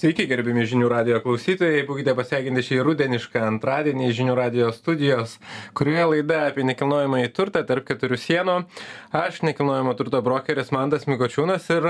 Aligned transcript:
Sveiki, 0.00 0.24
gerbimi 0.24 0.62
žinių 0.64 0.86
radio 0.88 1.18
klausytojai, 1.20 1.82
būkite 1.84 2.14
pasveikinti 2.16 2.62
šį 2.64 2.76
rudenišką 2.86 3.42
antradienį 3.44 4.06
žinių 4.16 4.32
radio 4.38 4.70
studijos, 4.72 5.34
kurioje 5.76 6.06
laida 6.14 6.38
apie 6.46 6.64
nekilnojamą 6.64 7.18
į 7.26 7.32
turtą 7.36 7.60
tarp 7.68 7.84
keturių 7.90 8.16
sienų. 8.16 8.54
Aš 9.12 9.42
nekilnojamo 9.44 9.92
turto 9.98 10.22
brokeris 10.24 10.70
Mandas 10.72 11.04
Mikočiūnas 11.04 11.66
ir 11.74 11.88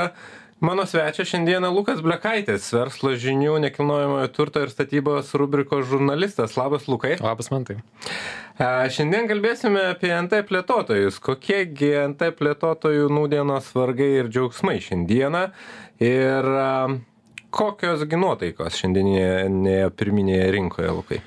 mano 0.58 0.88
svečias 0.90 1.30
šiandieną 1.30 1.70
Lukas 1.70 2.02
Blekaitis, 2.02 2.66
verslo 2.74 3.12
žinių 3.14 3.60
nekilnojamojo 3.68 4.32
turto 4.34 4.64
ir 4.66 4.74
statybos 4.74 5.30
rubrikos 5.38 5.86
žurnalistas. 5.92 6.56
Labas, 6.58 6.88
Lukai. 6.90 7.12
Labas, 7.22 7.52
Mantai. 7.54 7.78
Šiandien 8.58 9.30
kalbėsime 9.30 9.84
apie 9.92 10.10
NT 10.16 10.42
plėtotojus. 10.50 11.22
Kokiegi 11.22 11.92
NT 12.08 12.32
plėtotojų 12.42 13.06
nūdienos 13.14 13.70
vargai 13.78 14.10
ir 14.24 14.34
džiaugsmai 14.34 14.80
šiandieną. 14.82 15.44
Ir 16.02 16.52
kokios 17.54 18.06
gi 18.08 18.18
nuotaikos 18.20 18.78
šiandieninėje 18.80 19.90
pirminėje 19.98 20.48
rinkoje, 20.56 20.90
Lukai? 20.94 21.20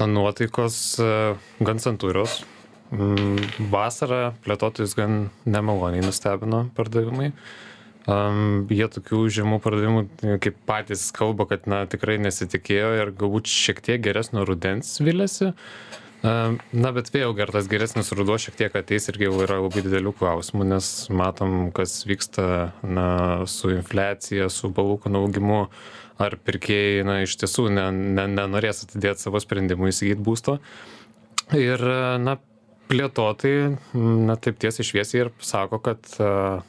Na, 0.00 0.08
nuotaikos 0.08 0.78
e, 1.02 1.12
gan 1.64 1.82
santūrios. 1.82 2.40
Mm, 2.92 3.40
vasarą 3.72 4.34
plėtotojus 4.44 4.96
gan 4.98 5.26
nemaloniai 5.48 6.04
nustebino 6.04 6.66
pardavimai. 6.76 7.30
Um, 8.02 8.66
jie 8.66 8.88
tokių 8.90 9.20
žemų 9.30 9.60
pardavimų, 9.62 10.00
kaip 10.42 10.56
patys 10.66 11.06
kalba, 11.14 11.46
kad 11.52 11.68
na, 11.70 11.84
tikrai 11.86 12.16
nesitikėjo 12.18 12.88
ir 12.98 13.12
galbūt 13.14 13.46
šiek 13.48 13.78
tiek 13.84 14.02
geresnio 14.02 14.42
rudens 14.48 14.96
vilėsi. 15.00 15.52
Na, 16.22 16.92
bet 16.94 17.08
vėlgi, 17.10 17.42
ar 17.42 17.50
tas 17.50 17.66
geresnis 17.70 18.12
ruduo 18.14 18.36
šiek 18.38 18.54
tiek 18.54 18.76
ateis 18.78 19.08
irgi 19.10 19.26
yra 19.26 19.56
labai 19.58 19.82
didelių 19.82 20.12
klausimų, 20.20 20.66
nes 20.70 20.90
matom, 21.10 21.72
kas 21.74 21.96
vyksta 22.06 22.44
na, 22.86 23.06
su 23.50 23.72
infliacija, 23.74 24.46
su 24.46 24.70
palūkanų 24.76 25.24
augimu, 25.24 25.58
ar 26.22 26.36
pirkėjai 26.46 27.02
na, 27.08 27.18
iš 27.26 27.34
tiesų 27.42 27.66
ne, 27.74 27.88
ne, 27.90 28.28
nenorės 28.36 28.84
atidėti 28.86 29.26
savo 29.26 29.42
sprendimų 29.42 29.90
įsigyti 29.90 30.22
būsto. 30.22 30.60
Ir, 31.58 31.82
na, 32.22 32.38
plėtotojai, 32.92 33.76
na 34.28 34.36
taip 34.40 34.58
tiesiai 34.62 34.86
šviesiai 34.86 35.24
ir 35.24 35.30
sako, 35.42 35.80
kad 35.82 36.08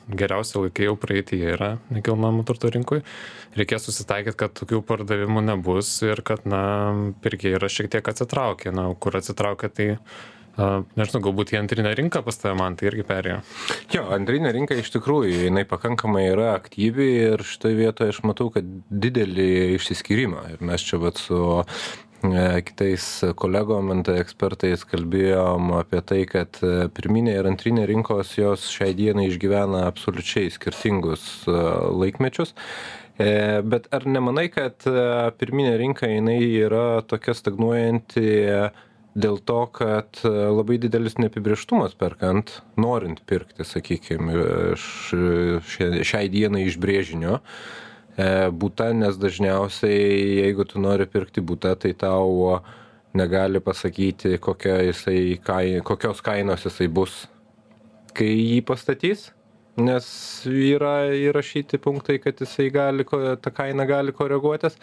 geriausi 0.08 0.60
laikai 0.60 0.88
jau 0.88 0.98
praeitį 1.00 1.40
yra 1.54 1.72
nekilnojamo 1.94 2.46
turto 2.48 2.72
rinkoje. 2.74 3.04
Reikės 3.60 3.88
susitaikyti, 3.90 4.40
kad 4.40 4.56
tokių 4.58 4.82
pardavimų 4.88 5.44
nebus 5.52 5.96
ir 6.06 6.24
kad, 6.26 6.48
na, 6.50 6.62
pirkėjai 7.26 7.60
yra 7.60 7.70
šiek 7.70 7.92
tiek 7.94 8.14
atsitraukę. 8.14 8.74
Na, 8.76 8.90
kur 8.96 9.20
atsitraukia, 9.20 9.74
tai 9.74 9.92
Uh, 10.54 10.84
nežinau, 10.94 11.18
galbūt 11.26 11.56
į 11.56 11.58
antrinę 11.64 11.96
rinką 11.98 12.20
pas 12.22 12.38
tave 12.38 12.54
man 12.54 12.76
tai 12.78 12.92
irgi 12.92 13.02
perėjo. 13.10 13.40
Jo, 13.90 14.04
antrinė 14.14 14.52
rinka 14.54 14.76
iš 14.78 14.92
tikrųjų, 14.94 15.48
jinai 15.48 15.64
pakankamai 15.66 16.28
yra 16.28 16.52
aktyvi 16.60 17.08
ir 17.32 17.42
šitoje 17.42 17.80
vietoje 17.80 18.14
aš 18.14 18.20
matau, 18.22 18.52
kad 18.54 18.68
didelį 18.94 19.48
išsiskyrimą. 19.80 20.44
Ir 20.54 20.62
mes 20.70 20.86
čia 20.86 21.02
vat 21.02 21.18
su 21.18 21.40
E, 21.42 22.12
kitais 22.24 23.04
kolegom 23.36 23.92
nt 24.00 24.14
ekspertais 24.16 24.86
kalbėjom 24.88 25.74
apie 25.76 26.00
tai 26.08 26.22
kad 26.30 26.56
e, 26.64 26.88
pirminė 26.96 27.36
ir 27.36 27.50
antrinė 27.50 27.84
rinkos 27.90 28.38
jos 28.38 28.70
šiai 28.72 28.96
dienai 28.96 29.28
išgyvena 29.28 29.84
absoliučiai 29.90 30.52
skirtingus 30.54 31.44
e, 31.48 31.58
laikmečius. 31.92 32.56
Bet 33.14 33.92
ar 33.94 34.08
nemanai 34.10 34.48
kad 34.50 34.82
pirminė 35.38 35.76
rinka 35.78 36.08
jinai 36.10 36.40
yra 36.66 37.04
tokia 37.06 37.36
stagnuojanti 37.38 38.24
dėl 39.14 39.38
to 39.46 39.60
kad 39.78 40.24
labai 40.26 40.80
didelis 40.82 41.20
neapibrėžtumas 41.22 41.94
perkant 41.94 42.56
norint 42.74 43.22
pirkti 43.30 43.68
sakykim 43.70 44.34
iš 44.74 44.88
šiai 46.10 46.26
dienai 46.34 46.66
iš 46.72 46.80
brėžinio 46.82 47.38
E, 48.14 48.50
butą, 48.53 48.92
nes 48.94 49.17
dažniausiai, 49.17 50.42
jeigu 50.44 50.67
tu 50.69 50.81
nori 50.81 51.08
pirkti 51.09 51.42
butą, 51.42 51.72
tai 51.81 51.95
tau 51.97 52.59
negali 53.17 53.61
pasakyti, 53.61 54.38
kokia 54.38 54.83
jisai, 54.86 55.39
kai, 55.42 55.80
kokios 55.86 56.22
kainos 56.22 56.67
jisai 56.67 56.89
bus, 56.94 57.23
kai 58.13 58.29
jį 58.29 58.59
pastatys, 58.69 59.31
nes 59.81 60.06
yra 60.46 61.09
įrašyti 61.18 61.81
punktai, 61.81 62.19
kad 62.22 62.38
jisai 62.38 62.69
gali, 62.73 63.06
ta 63.41 63.50
kaina 63.50 63.90
gali 63.90 64.13
koreguotis. 64.13 64.78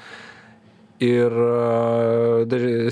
Ir 1.01 1.33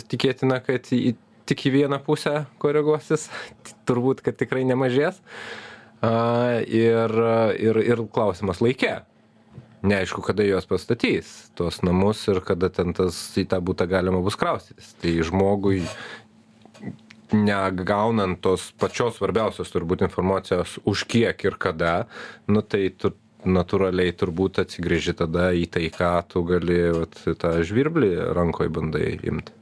tikėtina, 0.09 0.63
kad 0.65 0.87
į, 0.95 1.17
tik 1.51 1.67
į 1.67 1.75
vieną 1.83 1.99
pusę 2.07 2.45
koreguosis, 2.63 3.27
turbūt, 3.91 4.23
kad 4.23 4.39
tikrai 4.39 4.63
nemažės. 4.71 5.19
Ir, 5.99 7.21
ir, 7.59 7.87
ir 7.91 8.09
klausimas 8.15 8.63
laikė 8.63 9.01
neaišku 9.83 10.23
kada 10.27 10.47
juos 10.47 10.67
pastatys 10.69 11.51
tuos 11.59 11.83
namus 11.87 12.25
ir 12.31 12.41
kada 12.47 12.71
ten 12.73 12.95
tas 12.97 13.19
į 13.39 13.47
tą 13.51 13.61
butą 13.65 13.87
galima 13.91 14.23
bus 14.25 14.39
kraustytis. 14.39 14.95
Tai 15.03 15.15
žmogui 15.27 15.85
negaunant 17.33 18.41
tos 18.41 18.71
pačios 18.81 19.19
svarbiausios 19.19 19.71
turbūt 19.73 20.07
informacijos 20.07 20.79
už 20.89 21.05
kiek 21.11 21.45
ir 21.45 21.59
kada 21.61 22.07
nu 22.49 22.63
tai 22.63 22.89
tu 22.97 23.13
natūraliai 23.47 24.15
turbūt 24.19 24.63
atsigręži 24.65 25.15
tada 25.21 25.51
į 25.55 25.69
tai 25.71 25.87
ką 25.95 26.15
tu 26.33 26.43
gali 26.49 26.81
vat 26.97 27.21
tą 27.39 27.53
žvirblį 27.63 28.11
rankoj 28.35 28.73
bandai 28.73 29.13
imt 29.29 29.53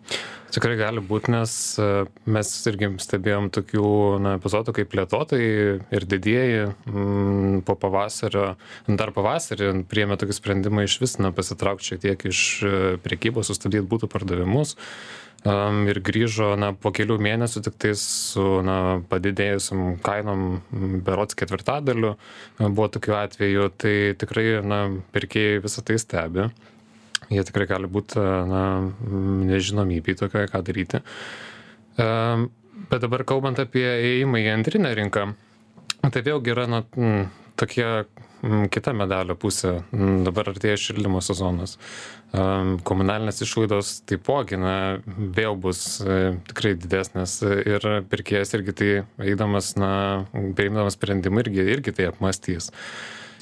Tikrai 0.56 0.77
gali 0.81 1.03
būti, 1.05 1.28
nes 1.34 1.53
e, 1.77 1.87
mes 2.33 2.50
irgi 2.71 2.89
stebėjom 3.05 3.50
tokių 3.53 3.89
na, 4.25 4.31
epizodų, 4.39 4.72
kaip 4.78 4.89
plėtotojai 4.94 5.75
ir 5.93 6.06
didieji 6.09 6.62
m, 6.62 6.71
mm, 6.94 7.59
po 7.69 7.75
pavasario, 7.77 8.47
dar 8.89 9.12
pavasarį 9.12 9.83
priėmė 9.91 10.16
tokį 10.16 10.37
sprendimą 10.39 10.87
iš 10.87 10.95
vis 11.03 11.19
na, 11.21 11.28
pasitraukti 11.37 11.91
šiek 11.91 12.00
tiek 12.06 12.25
iš 12.31 12.41
e, 12.65 12.78
priekybos, 13.05 13.50
sustabdyti 13.50 13.84
būtų 13.91 14.09
pardavimus. 14.09 14.78
Um, 15.47 15.83
ir 15.87 16.00
grįžo 16.03 16.55
na, 16.59 16.72
po 16.72 16.89
kelių 16.91 17.19
mėnesių 17.22 17.61
tik 17.66 17.77
tais 17.84 18.00
su 18.33 18.47
na, 18.65 19.03
padidėjusiam 19.11 19.99
kainom, 20.03 20.47
berots 21.05 21.37
ketvirtadaliu, 21.39 22.15
buvo 22.62 22.89
tokių 22.97 23.15
atvejų, 23.21 23.69
tai 23.77 23.95
tikrai 24.19 24.47
na, 24.65 24.81
pirkėjai 25.12 25.61
visą 25.69 25.84
tai 25.84 26.00
stebi 26.03 26.49
jie 27.31 27.44
tikrai 27.49 27.66
gali 27.71 27.91
būti, 27.91 28.21
na, 28.50 28.62
nežinomybė 29.50 30.16
tokioje, 30.21 30.50
ką 30.53 30.62
daryti. 30.66 31.03
Bet 31.97 33.03
dabar 33.03 33.25
kalbant 33.28 33.60
apie 33.62 33.87
įėjimą 33.87 34.43
į 34.44 34.53
antrinę 34.53 34.93
rinką, 34.99 35.27
tai 36.12 36.22
vėlgi 36.27 36.53
yra, 36.53 36.66
na, 36.71 36.82
tokie 37.56 37.88
kita 38.72 38.93
medalio 38.97 39.37
pusė. 39.38 39.81
Dabar 40.27 40.50
artėja 40.53 40.77
šildymo 40.81 41.22
sezonas. 41.25 41.77
Komunalinės 42.87 43.41
išlaidos 43.47 44.00
taipogi, 44.09 44.59
na, 44.60 44.75
vėl 45.06 45.56
bus 45.60 46.03
e, 46.03 46.37
tikrai 46.50 46.75
didesnės 46.77 47.38
ir 47.47 47.87
pirkėjas 48.10 48.53
irgi 48.59 48.75
tai, 48.77 48.91
eidamas, 49.25 49.72
na, 49.81 49.93
priimdamas 50.34 50.98
sprendimą, 50.98 51.47
irgi, 51.47 51.65
irgi 51.77 51.94
tai 51.97 52.10
apmastys. 52.10 52.69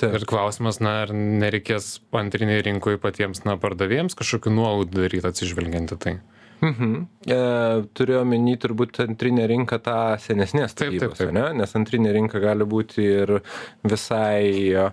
Taip. 0.01 0.15
Ir 0.19 0.25
klausimas, 0.27 0.81
na, 0.83 1.05
ar 1.05 1.13
nereikės 1.15 2.01
antriniai 2.19 2.65
rinkoje 2.67 2.99
patiems, 3.03 3.45
na, 3.47 3.55
pardavėjams 3.61 4.17
kažkokiu 4.19 4.53
nuolaidų 4.55 5.05
daryti 5.05 5.29
atsižvelgiant 5.31 5.95
į 5.95 6.01
tai. 6.03 6.15
Mhm. 6.63 7.07
E, 7.29 7.39
turiu 7.97 8.21
omeny 8.23 8.55
turbūt 8.61 9.03
antrinė 9.05 9.49
rinka 9.51 9.79
tą 9.83 9.99
senesnės 10.23 10.73
statybos, 10.73 11.21
ne? 11.35 11.51
nes 11.59 11.77
antrinė 11.77 12.15
rinka 12.17 12.41
gali 12.43 12.67
būti 12.69 13.05
ir 13.05 13.39
visai 13.85 14.93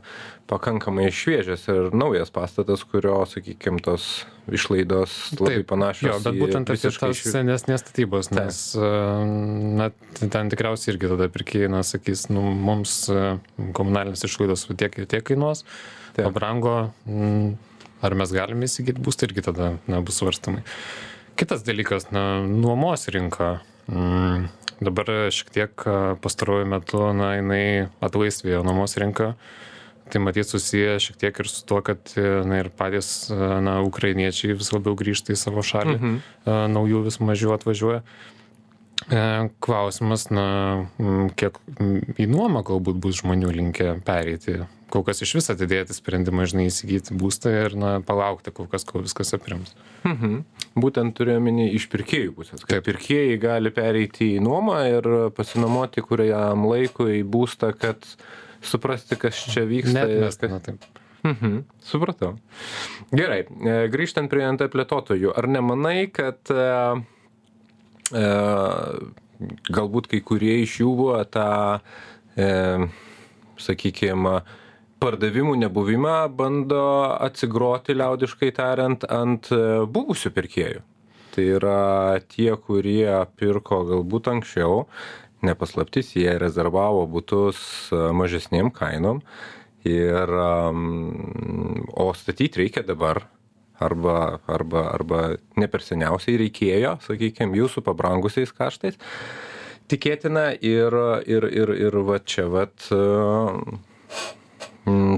pakankamai 0.52 1.08
šviežias 1.16 1.64
ir 1.72 1.94
naujas 1.96 2.32
pastatas, 2.34 2.84
kurio, 2.84 3.22
sakykime, 3.30 3.80
tos 3.84 4.26
išlaidos 4.52 5.14
labai 5.38 5.62
Taip, 5.62 5.68
panašios. 5.70 6.10
Jo, 6.10 6.18
bet 6.26 6.40
būtent 6.42 6.74
apie 6.74 6.92
tas 6.92 7.24
senesnės 7.24 7.86
statybos, 7.86 8.32
nes 8.36 8.60
na, 9.80 9.92
ten 10.20 10.52
tikriausiai 10.52 10.96
irgi 10.96 11.12
tada 11.14 11.30
pirkėjai, 11.32 11.72
na, 11.72 11.86
sakys, 11.88 12.28
nu, 12.34 12.44
mums 12.68 13.06
komunalinės 13.78 14.28
išlaidos 14.28 14.68
tiek, 14.74 14.98
tiek 15.06 15.24
kainuos, 15.30 15.64
pabrango, 16.18 16.76
ar 18.02 18.18
mes 18.18 18.36
galime 18.36 18.68
įsigyti 18.68 19.04
būstą 19.04 19.30
irgi 19.30 19.46
tada 19.48 19.76
na, 19.88 20.04
bus 20.04 20.20
svarstamai. 20.20 20.66
Kitas 21.40 21.66
dalykas, 21.66 22.10
na, 22.12 22.42
nuomos 22.46 23.08
rinka. 23.14 23.60
Mm, 23.90 24.48
dabar 24.84 25.12
šiek 25.34 25.52
tiek 25.54 25.86
pastaruoju 26.22 26.70
metu, 26.70 27.04
na, 27.18 27.36
jinai 27.40 27.66
atlaisvėjo 28.04 28.64
nuomos 28.68 28.98
rinka. 29.02 29.34
Tai 30.12 30.20
matyt 30.20 30.50
susiję 30.50 30.98
šiek 31.00 31.18
tiek 31.22 31.40
ir 31.40 31.48
su 31.48 31.64
tuo, 31.66 31.80
kad 31.86 32.14
na, 32.18 32.60
ir 32.62 32.70
patys 32.76 33.32
na, 33.32 33.80
ukrainiečiai 33.88 34.58
vis 34.60 34.74
labiau 34.76 34.98
grįžta 35.00 35.32
į 35.32 35.40
savo 35.40 35.64
šalį, 35.64 35.98
mhm. 35.98 36.20
naujų 36.76 37.06
vis 37.08 37.22
mažiau 37.24 37.56
atvažiuoja. 37.56 38.04
E, 39.10 39.22
klausimas, 39.64 40.28
na, 40.30 40.46
kiek 41.40 41.58
į 42.22 42.28
nuomą 42.30 42.62
galbūt 42.68 43.00
bus 43.02 43.22
žmonių 43.24 43.56
linkę 43.56 43.96
pereiti 44.06 44.60
kol 44.92 45.06
kas 45.08 45.24
iš 45.26 45.36
vis 45.40 45.50
atidėti 45.54 45.96
sprendimą, 45.96 46.46
žinai, 46.52 46.68
įsigyti 46.70 47.16
būstą 47.18 47.54
ir, 47.66 47.76
na, 47.80 47.94
palaukti 48.06 48.54
kol 48.56 48.70
kas, 48.72 48.86
kol 48.88 49.06
viskas 49.06 49.34
aprims. 49.38 49.74
Mhm. 50.08 50.42
Būtent 50.82 51.16
turiuomenį 51.18 51.72
iš 51.78 51.88
pirkėjų 51.92 52.36
pusės. 52.38 52.66
Kad 52.68 52.86
pirkėjai 52.88 53.40
gali 53.42 53.74
pereiti 53.76 54.34
į 54.38 54.44
nuomą 54.46 54.80
ir 54.92 55.12
pasinuomoti 55.38 56.04
kuriam 56.06 56.66
laikui 56.70 57.22
būstą, 57.28 57.74
kad 57.78 58.08
suprasti, 58.62 59.18
kas 59.20 59.40
čia 59.52 59.66
vyksta. 59.70 60.04
Net 60.04 60.18
mes, 60.26 60.40
kad... 60.42 60.54
na, 60.54 60.62
taip. 60.64 60.86
Mhm, 61.22 61.58
supratau. 61.86 62.34
Gerai, 63.14 63.44
e, 63.46 63.74
grįžtant 63.94 64.32
prie 64.32 64.48
NT 64.50 64.72
plėtotojų, 64.74 65.34
ar 65.38 65.48
nemanai, 65.52 66.08
kad 66.10 66.50
e, 66.50 66.64
e, 68.10 68.24
galbūt 69.70 70.10
kai 70.12 70.22
kurie 70.26 70.56
iš 70.64 70.80
jų 70.82 70.96
buvo 70.98 71.20
tą, 71.30 71.82
e, 72.34 72.50
sakykime, 73.62 74.40
pardavimų 75.02 75.56
nebuvimą 75.64 76.18
bando 76.38 76.84
atsigroti 77.26 77.96
liaudiškai 77.98 78.52
tariant 78.58 79.06
ant 79.10 79.50
e, 79.56 79.62
buvusių 79.90 80.32
pirkėjų? 80.36 80.84
Tai 81.32 81.46
yra 81.58 82.20
tie, 82.30 82.52
kurie 82.60 83.08
pirko 83.40 83.82
galbūt 83.88 84.28
anksčiau, 84.34 84.86
nepaslaptis, 85.48 86.12
jie 86.20 86.36
rezervavo 86.42 87.08
būtus 87.10 87.62
e, 87.90 88.04
mažesniem 88.14 88.70
kainom 88.76 89.24
ir 89.88 90.30
o 91.98 92.12
statyt 92.14 92.58
reikia 92.62 92.84
dabar 92.86 93.24
arba 93.82 94.42
arba 94.46 94.84
arba 94.94 95.22
ne 95.58 95.68
per 95.68 95.82
seniausiai 95.82 96.38
reikėjo 96.44 96.98
sakykim 97.02 97.56
jūsų 97.58 97.82
pabrangusiais 97.88 98.54
kaštais 98.54 99.00
tikėtina 99.90 100.52
ir 100.54 100.94
ir 101.26 101.50
ir 101.50 101.74
ir 101.88 101.98
va 102.06 102.20
čia 102.22 102.46
vat 102.54 102.92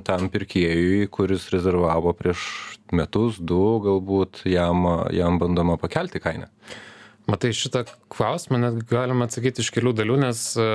tam 0.08 0.30
pirkėjui 0.34 1.08
kuris 1.14 1.50
rezervavo 1.54 2.12
prieš 2.20 2.48
metus 2.92 3.38
du 3.40 3.80
galbūt 3.84 4.44
jam 4.50 4.84
jam 5.16 5.40
bandoma 5.40 5.78
pakelti 5.80 6.20
kainą 6.24 6.50
Matai, 7.24 7.54
šitą 7.56 7.86
klausimą 8.12 8.58
net 8.60 8.82
galima 8.90 9.30
atsakyti 9.30 9.64
iš 9.64 9.70
kelių 9.72 9.94
dalių, 9.96 10.16
nes 10.26 10.40
e, 10.60 10.66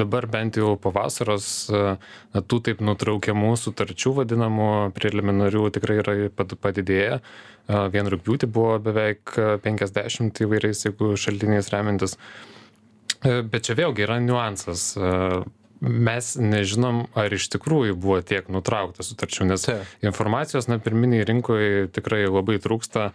dabar 0.00 0.26
bent 0.26 0.58
jau 0.58 0.72
po 0.82 0.90
vasaros 0.94 1.46
e, 1.70 1.82
tų 2.42 2.58
taip 2.66 2.82
nutraukiamų 2.82 3.52
sutarčių 3.62 4.16
vadinamų 4.16 4.70
preliminarių 4.96 5.68
tikrai 5.76 6.00
yra 6.02 6.16
padidėję. 6.34 7.20
E, 7.20 7.84
vien 7.94 8.10
rūpiūti 8.10 8.50
buvo 8.50 8.80
beveik 8.82 9.36
50 9.62 10.42
įvairiais, 10.42 10.82
jeigu 10.88 11.14
šaltiniais 11.14 11.70
remintis. 11.70 12.18
Bet 13.22 13.62
čia 13.68 13.78
vėlgi 13.78 14.04
yra 14.04 14.18
niuansas 14.20 14.90
mes 15.84 16.34
nežinom, 16.40 17.04
ar 17.18 17.32
iš 17.34 17.48
tikrųjų 17.54 17.96
buvo 18.00 18.20
tiek 18.24 18.48
nutraukta 18.52 19.06
sutarčių, 19.06 19.48
nes 19.52 19.66
informacijos, 20.04 20.68
na, 20.70 20.80
pirminiai 20.82 21.26
rinkoje 21.28 21.88
tikrai 21.94 22.24
labai 22.28 22.60
trūksta. 22.62 23.12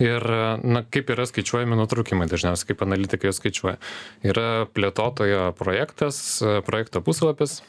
Ir, 0.00 0.24
na, 0.64 0.80
kaip 0.88 1.10
yra 1.12 1.26
skaičiuojami 1.28 1.76
nutrūkimai, 1.76 2.24
dažniausiai 2.30 2.70
kaip 2.70 2.80
analitikai 2.86 3.28
juos 3.28 3.36
skaičiuoja. 3.42 3.76
Yra 4.24 4.64
plėtotojo 4.72 5.50
projektas, 5.58 6.16
projekto 6.64 7.04
puslapis, 7.04 7.60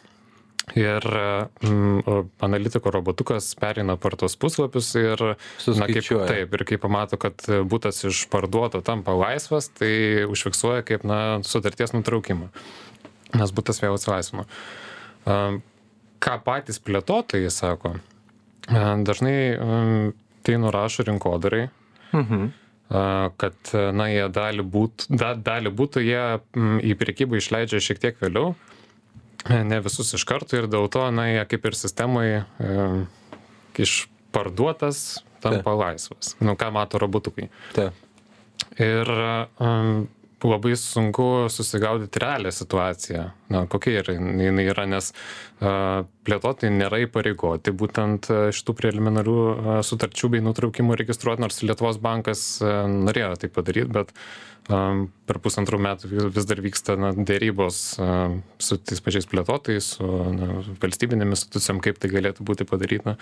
Ir 0.79 1.03
mm, 1.03 2.29
analitiko 2.39 2.91
robotukas 2.93 3.49
perina 3.59 3.97
per 3.99 4.15
tos 4.15 4.37
puslapius 4.39 4.93
ir, 4.95 5.23
na, 5.75 5.87
kaip, 5.91 6.07
taip, 6.07 6.55
ir 6.55 6.63
kai 6.69 6.77
pamato, 6.79 7.19
kad 7.19 7.43
būtas 7.67 7.99
išparduoto 8.07 8.79
tampa 8.85 9.11
laisvas, 9.11 9.67
tai 9.75 10.23
užfiksuoja 10.23 10.85
kaip 10.87 11.03
na, 11.03 11.17
sutarties 11.43 11.91
nutraukimą, 11.91 12.47
nes 13.33 13.51
būtas 13.55 13.81
vėl 13.83 13.95
atsilaisvino. 13.97 14.45
Ką 16.23 16.33
patys 16.45 16.79
plėtotojai 16.79 17.51
sako, 17.51 17.95
dažnai 18.69 20.11
tai 20.43 20.57
nurašo 20.59 21.03
rinkodarai, 21.07 21.69
Mhm. 22.13 22.51
kad, 23.37 23.55
na, 23.73 24.05
jie 24.11 24.27
dalį, 24.29 24.63
būt, 24.69 25.07
da, 25.09 25.33
dalį 25.35 25.71
būtų 25.73 26.03
jie 26.03 26.23
į 26.83 26.93
priekybą 26.99 27.39
išleidžia 27.39 27.79
šiek 27.81 27.99
tiek 27.99 28.19
vėliau, 28.21 28.53
ne 29.49 29.79
visus 29.81 30.13
iš 30.13 30.23
karto 30.29 30.55
ir 30.59 30.67
dėl 30.67 30.89
to, 30.93 31.07
na, 31.11 31.25
jie 31.31 31.45
kaip 31.49 31.65
ir 31.65 31.75
sistemai 31.79 32.27
e, 32.59 33.05
išparduotas 33.81 35.23
tampa 35.41 35.63
Ta. 35.63 35.75
laisvas. 35.75 36.35
Nu, 36.39 36.55
ką 36.55 36.71
mato 36.71 36.99
robotukai. 37.01 37.49
Ta. 37.73 37.89
Ir 38.79 39.09
um, 39.59 40.07
labai 40.51 40.75
sunku 40.79 41.25
susigaudyti 41.53 42.21
realią 42.23 42.51
situaciją, 42.53 43.25
na, 43.53 43.63
kokia 43.71 43.99
yra, 44.01 44.15
jinai 44.17 44.65
yra, 44.71 44.85
nes 44.89 45.11
plėtotojai 45.59 46.71
nėra 46.73 47.01
įpareigoti 47.05 47.73
būtent 47.79 48.29
šitų 48.55 48.75
preliminarių 48.79 49.37
sutarčių 49.85 50.31
bei 50.35 50.43
nutraukimų 50.45 50.97
registruoti, 50.99 51.43
nors 51.45 51.61
Lietuvos 51.63 51.99
bankas 52.03 52.47
norėjo 52.63 53.35
tai 53.43 53.51
padaryti, 53.53 53.93
bet 53.93 54.15
per 54.63 55.39
pusantrų 55.43 55.79
metų 55.83 56.29
vis 56.31 56.47
dar 56.47 56.61
vyksta 56.63 56.95
na, 56.99 57.11
dėrybos 57.11 57.79
su 58.63 58.79
tais 58.79 59.03
pačiais 59.03 59.27
plėtotojais, 59.31 59.93
su 59.97 60.09
na, 60.37 60.61
valstybinėmis 60.83 61.43
institucijom, 61.43 61.83
kaip 61.83 61.99
tai 61.99 62.13
galėtų 62.13 62.47
būti 62.47 62.67
padaryta. 62.69 63.17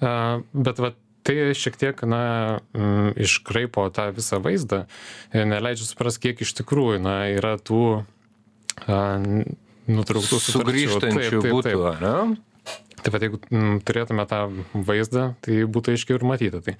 Bet 0.00 0.82
vat, 0.82 0.98
tai 1.26 1.36
šiek 1.58 1.78
tiek 1.80 2.02
na 2.06 2.22
mm, 2.76 3.16
iškraipo 3.26 3.86
tą 3.94 4.08
visą 4.14 4.38
vaizdą 4.44 4.84
ir 5.34 5.48
neleidžia 5.50 5.88
suprast 5.88 6.22
kiek 6.22 6.40
iš 6.44 6.54
tikrųjų 6.60 7.00
na 7.02 7.16
yra 7.34 7.56
tų 7.58 7.82
a, 8.86 8.98
nutrauktų 9.90 10.40
sugrįžtančių 10.42 11.42
būtų, 11.46 11.78
ne? 12.02 12.14
Taip 13.02 13.14
pat 13.14 13.26
jeigu 13.26 13.40
m, 13.50 13.58
mm, 13.58 13.80
turėtume 13.86 14.26
tą 14.30 14.40
vaizdą, 14.74 15.28
tai 15.44 15.62
būtų 15.70 15.94
aiškiai 15.94 16.16
ir 16.18 16.26
matyti. 16.26 16.62
Tai. 16.66 16.76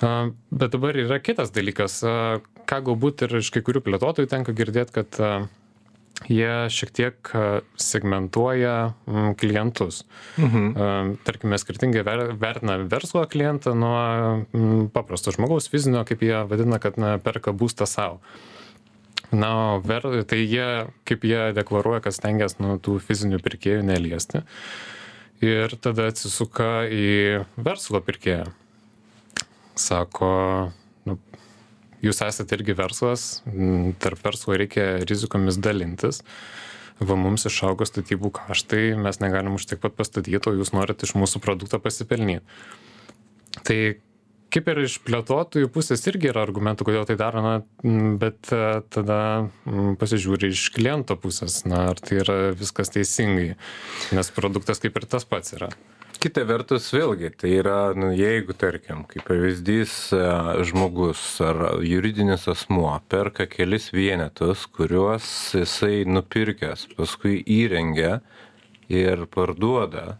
A, 0.00 0.12
bet 0.52 0.76
dabar 0.76 0.96
yra 0.96 1.20
kitas 1.20 1.52
dalykas, 1.52 1.98
a, 2.04 2.40
ką 2.70 2.82
galbūt 2.86 3.26
ir 3.26 3.40
iš 3.42 3.50
kai 3.52 3.64
kurių 3.66 3.82
plėtotojų 3.88 4.30
tenka 4.30 4.54
girdėti, 4.56 4.96
kad 5.00 5.20
a, 5.20 5.32
jie 6.28 6.52
šiek 6.72 6.92
tiek 6.94 7.32
segmentuoja 7.80 8.92
klientus. 9.40 10.04
Mhm. 10.38 11.16
Tarkime, 11.24 11.58
skirtingai 11.58 12.04
vertina 12.38 12.76
verslo 12.84 13.24
klientą 13.30 13.74
nuo 13.74 14.86
paprasto 14.94 15.32
žmogaus, 15.34 15.70
fizinio, 15.72 16.04
kaip 16.08 16.22
jie 16.26 16.44
vadina, 16.50 16.80
kad 16.82 16.98
na, 17.00 17.16
perka 17.22 17.54
būstą 17.56 17.88
savo. 17.88 18.20
Na, 19.30 19.78
ver, 19.86 20.02
tai 20.26 20.40
jie, 20.42 20.90
kaip 21.06 21.24
jie 21.24 21.52
deklaruoja, 21.54 22.02
kad 22.02 22.16
stengiasi 22.16 22.58
nuo 22.64 22.78
tų 22.82 22.98
fizinių 23.04 23.38
pirkėjų 23.44 23.84
neliesti. 23.86 24.42
Ir 25.40 25.72
tada 25.80 26.08
atsisuka 26.10 26.82
į 26.90 27.44
verslo 27.56 28.02
pirkėją. 28.04 28.50
Sako, 29.78 30.32
nu, 31.06 31.16
jūs 32.04 32.22
esate 32.26 32.56
irgi 32.58 32.76
verslas, 32.78 33.28
tarp 34.02 34.20
verslo 34.24 34.56
reikia 34.58 35.00
rizikomis 35.04 35.60
dalintis. 35.60 36.22
Va 37.00 37.16
mums 37.16 37.46
išaugo 37.48 37.86
statybų 37.88 38.28
kaštai, 38.36 38.92
mes 39.00 39.22
negalim 39.22 39.56
už 39.56 39.70
tiek 39.70 39.80
pat 39.80 39.94
pastatyti, 39.96 40.36
o 40.36 40.52
jūs 40.58 40.74
norit 40.76 41.00
iš 41.00 41.14
mūsų 41.16 41.40
produktą 41.40 41.80
pasipelnyti. 41.80 42.44
Tai 43.64 43.78
kaip 44.52 44.68
ir 44.68 44.82
iš 44.82 44.98
plėtotojų 45.06 45.70
pusės 45.72 46.04
irgi 46.10 46.28
yra 46.28 46.42
argumentų, 46.44 46.84
kodėl 46.88 47.06
tai 47.08 47.16
daro, 47.16 47.40
na, 47.44 47.54
bet 48.20 48.50
e, 48.52 48.82
tada 48.92 49.20
pasižiūri 50.00 50.50
iš 50.52 50.66
kliento 50.74 51.16
pusės, 51.20 51.62
na, 51.64 51.86
ar 51.94 52.02
tai 52.02 52.20
yra 52.24 52.38
viskas 52.58 52.92
teisingai, 52.92 53.54
nes 54.12 54.32
produktas 54.36 54.82
kaip 54.82 55.00
ir 55.00 55.08
tas 55.08 55.24
pats 55.28 55.56
yra 55.56 55.70
kita 56.18 56.42
vertus 56.48 56.88
vėlgi 56.94 57.30
tai 57.38 57.52
yra 57.60 57.92
nu 57.96 58.10
jeigu 58.16 58.54
tarkim 58.58 59.04
kaip 59.08 59.24
pavyzdys 59.28 59.92
e, 60.16 60.22
žmogus 60.68 61.22
ar 61.44 61.60
juridinis 61.86 62.48
asmuo 62.50 62.92
perka 63.12 63.46
kelis 63.50 63.90
vienetus 63.94 64.66
kuriuos 64.66 65.28
jisai 65.54 66.02
nupirkęs 66.08 66.88
paskui 66.96 67.38
įrengia 67.44 68.18
ir 68.90 69.26
parduoda 69.30 70.18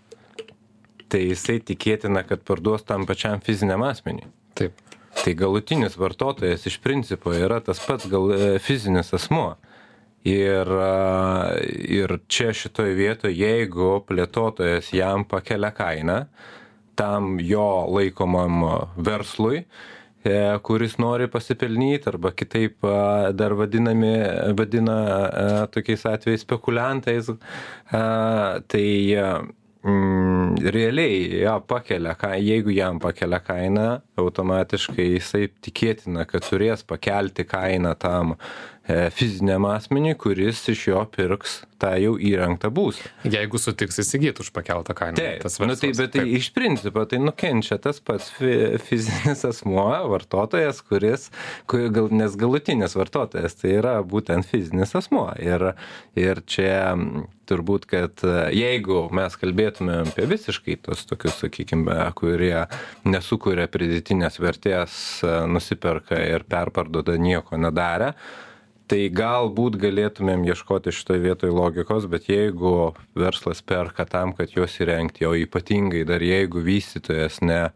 tai 1.10 1.24
jisai 1.26 1.58
tikėtina 1.66 2.22
kad 2.28 2.44
parduos 2.46 2.86
tam 2.86 3.06
pačiam 3.08 3.42
fiziniam 3.42 3.82
asmeniui. 3.82 4.30
Taip. 4.54 4.78
Tai 5.10 5.32
galutinis 5.34 5.96
vartotojas 5.98 6.68
iš 6.70 6.78
principo 6.84 7.34
yra 7.34 7.58
tas 7.64 7.82
pats 7.82 8.06
gal 8.10 8.30
e, 8.30 8.52
fizinis 8.62 9.10
asmuo 9.16 9.56
ir 10.24 10.68
ir 11.88 12.18
čia 12.28 12.52
šitoj 12.52 12.92
vietoj 12.96 13.32
jeigu 13.32 13.92
plėtotojas 14.08 14.92
jam 14.92 15.24
pakelia 15.24 15.70
kainą 15.72 16.24
tam 16.94 17.38
jo 17.40 17.86
laikomam 17.88 18.60
verslui 18.96 19.62
e, 20.24 20.58
kuris 20.62 20.98
nori 21.00 21.28
pasipelnyt 21.32 22.06
arba 22.06 22.32
kitaip 22.36 22.84
dar 23.32 23.56
vadinami 23.56 24.12
vadina 24.58 24.98
tokiais 25.72 26.04
atvejais 26.04 26.44
spekuliantais 26.44 27.32
tai 28.68 28.88
mm, 29.82 30.60
realiai 30.76 31.40
jo 31.46 31.56
pakelia 31.64 32.12
ką 32.12 32.34
jeigu 32.36 32.76
jam 32.76 33.00
pakelia 33.00 33.40
kainą 33.40 33.88
automatiškai 34.22 35.06
jisai 35.14 35.48
tikėtina 35.64 36.26
kad 36.28 36.46
turės 36.46 36.84
pakelti 36.86 37.46
kainą 37.48 37.94
tam 38.00 38.36
e, 38.36 39.08
fiziniam 39.14 39.66
asmeniui 39.70 40.16
kuris 40.20 40.62
iš 40.72 40.86
jo 40.92 41.04
pirks 41.14 41.60
tą 41.80 41.94
jau 42.00 42.14
įrengtą 42.20 42.70
būstą. 42.74 43.08
Jeigu 43.30 43.60
sutiks 43.60 44.00
įsigyti 44.02 44.44
už 44.44 44.52
pakeltą 44.56 44.94
kainą. 44.96 45.16
Taip, 45.18 45.40
tas 45.44 45.58
nu, 45.62 45.76
tai, 45.78 45.92
bet 45.96 46.12
tai 46.14 46.22
taip. 46.24 46.32
iš 46.40 46.50
principo 46.56 47.04
tai 47.08 47.20
nukenčia 47.22 47.80
tas 47.82 48.00
pats 48.04 48.30
fizinis 48.86 49.44
asmuo, 49.48 49.88
vartotojas, 50.12 50.82
kuris, 50.86 51.30
kur, 51.70 51.88
gal, 51.94 52.10
nes 52.12 52.36
galutinis 52.40 52.96
vartotojas 52.98 53.56
tai 53.60 53.76
yra 53.80 53.98
būtent 54.06 54.48
fizinis 54.50 54.94
asmuo. 54.98 55.28
Ir, 55.40 55.72
ir 56.18 56.44
čia 56.50 56.80
turbūt, 57.50 57.86
kad 57.90 58.22
e, 58.26 58.34
jeigu 58.54 59.06
mes 59.16 59.34
kalbėtume 59.40 60.02
apie 60.04 60.26
visiškai 60.30 60.76
tos 60.84 61.02
tokius, 61.08 61.40
sakykime, 61.42 61.96
kurie 62.18 62.66
nesukuria 63.08 63.66
pridėtinės 63.70 64.09
vertės, 64.40 64.92
e, 65.22 65.32
nusiperka 65.46 66.18
ir 66.18 66.44
perparduoda 66.48 67.16
nieko 67.20 67.58
nedarę, 67.60 68.14
tai 68.90 69.06
galbūt 69.14 69.78
galėtumėm 69.78 70.42
ieškoti 70.50 70.90
šitoj 70.90 71.20
vietoj 71.22 71.52
logikos, 71.54 72.08
bet 72.10 72.26
jeigu 72.28 72.92
verslas 73.14 73.62
perka 73.62 74.04
tam, 74.04 74.32
kad 74.34 74.50
juos 74.50 74.74
įrengti, 74.82 75.26
o 75.28 75.36
ypatingai 75.38 76.02
dar 76.08 76.22
jeigu 76.22 76.62
vystytojas 76.66 77.38
ne, 77.46 77.70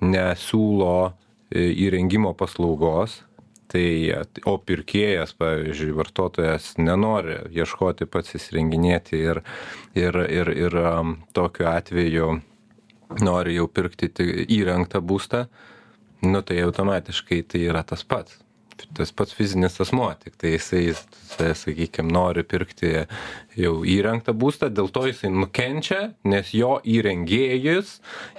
nesiūlo 0.00 1.12
e, 1.52 1.68
įrengimo 1.86 2.32
paslaugos, 2.32 3.20
tai 3.66 4.14
o 4.46 4.56
pirkėjas 4.62 5.34
pavyzdžiui 5.36 5.94
vartotojas 5.96 6.76
nenori 6.78 7.40
ieškoti 7.50 8.06
pats 8.06 8.36
įsirenginėti 8.38 9.18
ir 9.18 9.42
ir 9.98 10.20
ir 10.22 10.52
ir 10.54 10.76
tokiu 11.34 11.66
atveju 11.72 12.28
nori 13.22 13.56
jau 13.56 13.68
pirkti 13.68 14.10
įrengtą 14.58 15.02
būstą 15.04 15.46
nu 16.26 16.42
tai 16.42 16.62
automatiškai 16.64 17.42
tai 17.48 17.66
yra 17.70 17.84
tas 17.86 18.04
pats. 18.04 18.40
Tas 18.92 19.08
pats 19.16 19.32
fizinis 19.32 19.78
asmuo 19.80 20.10
tiktai 20.20 20.50
jisai 20.52 20.92
sakykim 21.56 22.10
nori 22.12 22.42
pirkti 22.44 22.90
jau 23.56 23.72
įrengtą 23.88 24.34
būstą 24.36 24.68
dėl 24.68 24.90
to 24.92 25.06
jisai 25.08 25.30
nukenčia 25.32 26.00
nes 26.28 26.50
jo 26.52 26.74
įrengėjus 26.84 27.94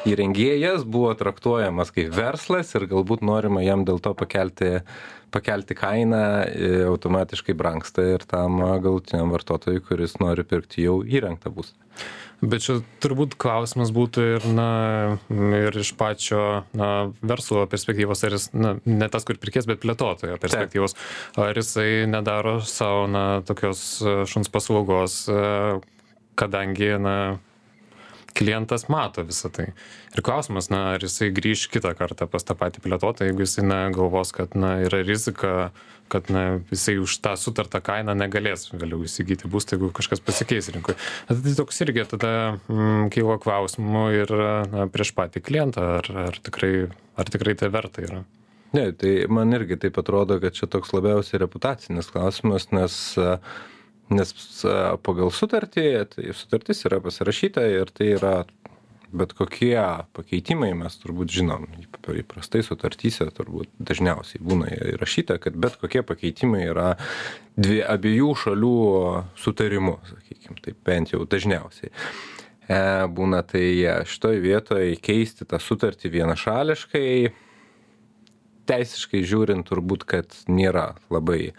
įrengėjas 0.10 0.86
buvo 0.86 1.16
traktuojamas 1.18 1.90
kaip 1.96 2.14
verslas 2.14 2.76
ir 2.78 2.86
galbūt 2.92 3.26
norima 3.26 3.66
jam 3.66 3.86
dėl 3.88 3.98
to 3.98 4.14
pakelti 4.18 4.78
pakelti 5.34 5.76
kainą 5.76 6.22
e, 6.46 6.70
automatiškai 6.88 7.58
brangsta 7.58 8.06
ir 8.14 8.24
tam 8.30 8.62
galutiniam 8.84 9.34
vartotojui 9.34 9.82
kuris 9.90 10.20
nori 10.22 10.46
pirkti 10.48 10.86
jau 10.86 11.02
įrengtą 11.02 11.50
būstą 11.50 12.06
Bet 12.38 12.62
čia 12.62 12.76
turbūt 13.02 13.34
klausimas 13.42 13.90
būtų 13.96 14.26
ir, 14.36 14.44
na, 14.54 14.70
ir 15.34 15.74
iš 15.82 15.96
pačio 15.98 16.42
na, 16.78 17.10
verslo 17.26 17.64
perspektyvos, 17.70 18.22
ar 18.28 18.36
jis, 18.38 18.52
na, 18.54 18.76
ne 18.86 19.08
tas, 19.10 19.26
kur 19.26 19.40
pirkės, 19.42 19.66
bet 19.66 19.82
plėtotojo 19.82 20.38
perspektyvos, 20.44 20.94
ar 21.42 21.58
jisai 21.58 22.06
nedaro 22.06 22.60
savo, 22.62 23.08
na, 23.10 23.26
tokios 23.48 23.82
šuns 24.30 24.54
paslaugos, 24.54 25.24
kadangi, 26.38 26.94
na, 27.02 27.18
klientas 28.38 28.86
mato 28.94 29.26
visą 29.26 29.50
tai. 29.50 29.72
Ir 30.14 30.22
klausimas, 30.26 30.70
na, 30.70 30.92
ar 30.94 31.02
jisai 31.02 31.32
grįž 31.34 31.68
kitą 31.74 31.96
kartą 31.98 32.30
pas 32.30 32.46
tą 32.46 32.54
patį 32.60 32.84
plėtotą, 32.86 33.26
jeigu 33.26 33.48
jisai 33.48 33.66
na, 33.66 33.80
galvos, 33.96 34.34
kad 34.36 34.54
na, 34.54 34.76
yra 34.86 35.02
rizika, 35.06 35.72
kad 36.12 36.32
na, 36.34 36.60
jisai 36.72 36.98
už 37.04 37.18
tą 37.24 37.36
sutartą 37.40 37.82
kainą 37.84 38.16
negalės 38.18 38.68
vėliau 38.74 39.04
įsigyti 39.08 39.50
būstą, 39.52 39.78
jeigu 39.78 39.92
kažkas 39.96 40.24
pasikeis 40.24 40.72
rinkui. 40.76 40.98
Tai 41.30 41.56
toks 41.60 41.84
irgi 41.86 42.08
tada 42.16 42.34
mm, 42.56 43.08
kylo 43.16 43.38
klausimų 43.44 44.04
ir 44.22 44.36
na, 44.74 44.90
prieš 44.92 45.14
patį 45.18 45.44
klientą, 45.46 45.88
ar, 46.02 46.12
ar, 46.28 46.42
tikrai, 46.44 46.74
ar 47.20 47.32
tikrai 47.34 47.56
tai 47.60 47.72
verta 47.74 48.06
yra. 48.06 48.22
Ne, 48.76 48.90
tai 48.92 49.16
man 49.32 49.56
irgi 49.56 49.80
taip 49.80 49.98
atrodo, 50.02 50.42
kad 50.44 50.56
čia 50.58 50.68
toks 50.70 50.92
labiausiai 50.96 51.40
reputacinis 51.40 52.12
klausimas, 52.12 52.68
nes 52.76 53.00
uh, 53.22 53.38
nes 54.14 54.32
pagal 55.04 55.32
sutartį 55.34 55.86
tai 56.14 56.32
sutartis 56.36 56.86
yra 56.88 57.00
pasirašyta 57.04 57.64
ir 57.74 57.92
tai 57.92 58.14
yra 58.16 58.34
bet 59.12 59.34
kokie 59.38 59.78
pakeitimai 60.16 60.74
mes 60.78 60.98
turbūt 61.02 61.32
žinom 61.32 61.68
įprastai 62.22 62.64
sutartyse 62.66 63.28
turbūt 63.36 63.72
dažniausiai 63.80 64.42
būna 64.44 64.72
įrašyta 64.94 65.40
kad 65.44 65.58
bet 65.60 65.78
kokie 65.82 66.04
pakeitimai 66.08 66.66
yra 66.68 66.90
dvi 67.58 67.80
abiejų 67.86 68.34
šalių 68.44 68.74
sutarimu 69.40 69.98
sakykim 70.10 70.60
taip 70.64 70.82
bent 70.86 71.14
jau 71.14 71.24
dažniausiai. 71.30 71.92
E, 72.68 72.80
būna 73.08 73.44
tai 73.48 73.68
šitoj 74.10 74.42
vietoj 74.44 74.96
keisti 75.04 75.48
tą 75.48 75.60
sutartį 75.64 76.12
vienašališkai 76.18 77.12
teisiškai 78.68 79.24
žiūrint 79.28 79.68
turbūt 79.68 80.06
kad 80.08 80.38
nėra 80.52 80.92
labai 81.14 81.40
e, 81.48 81.54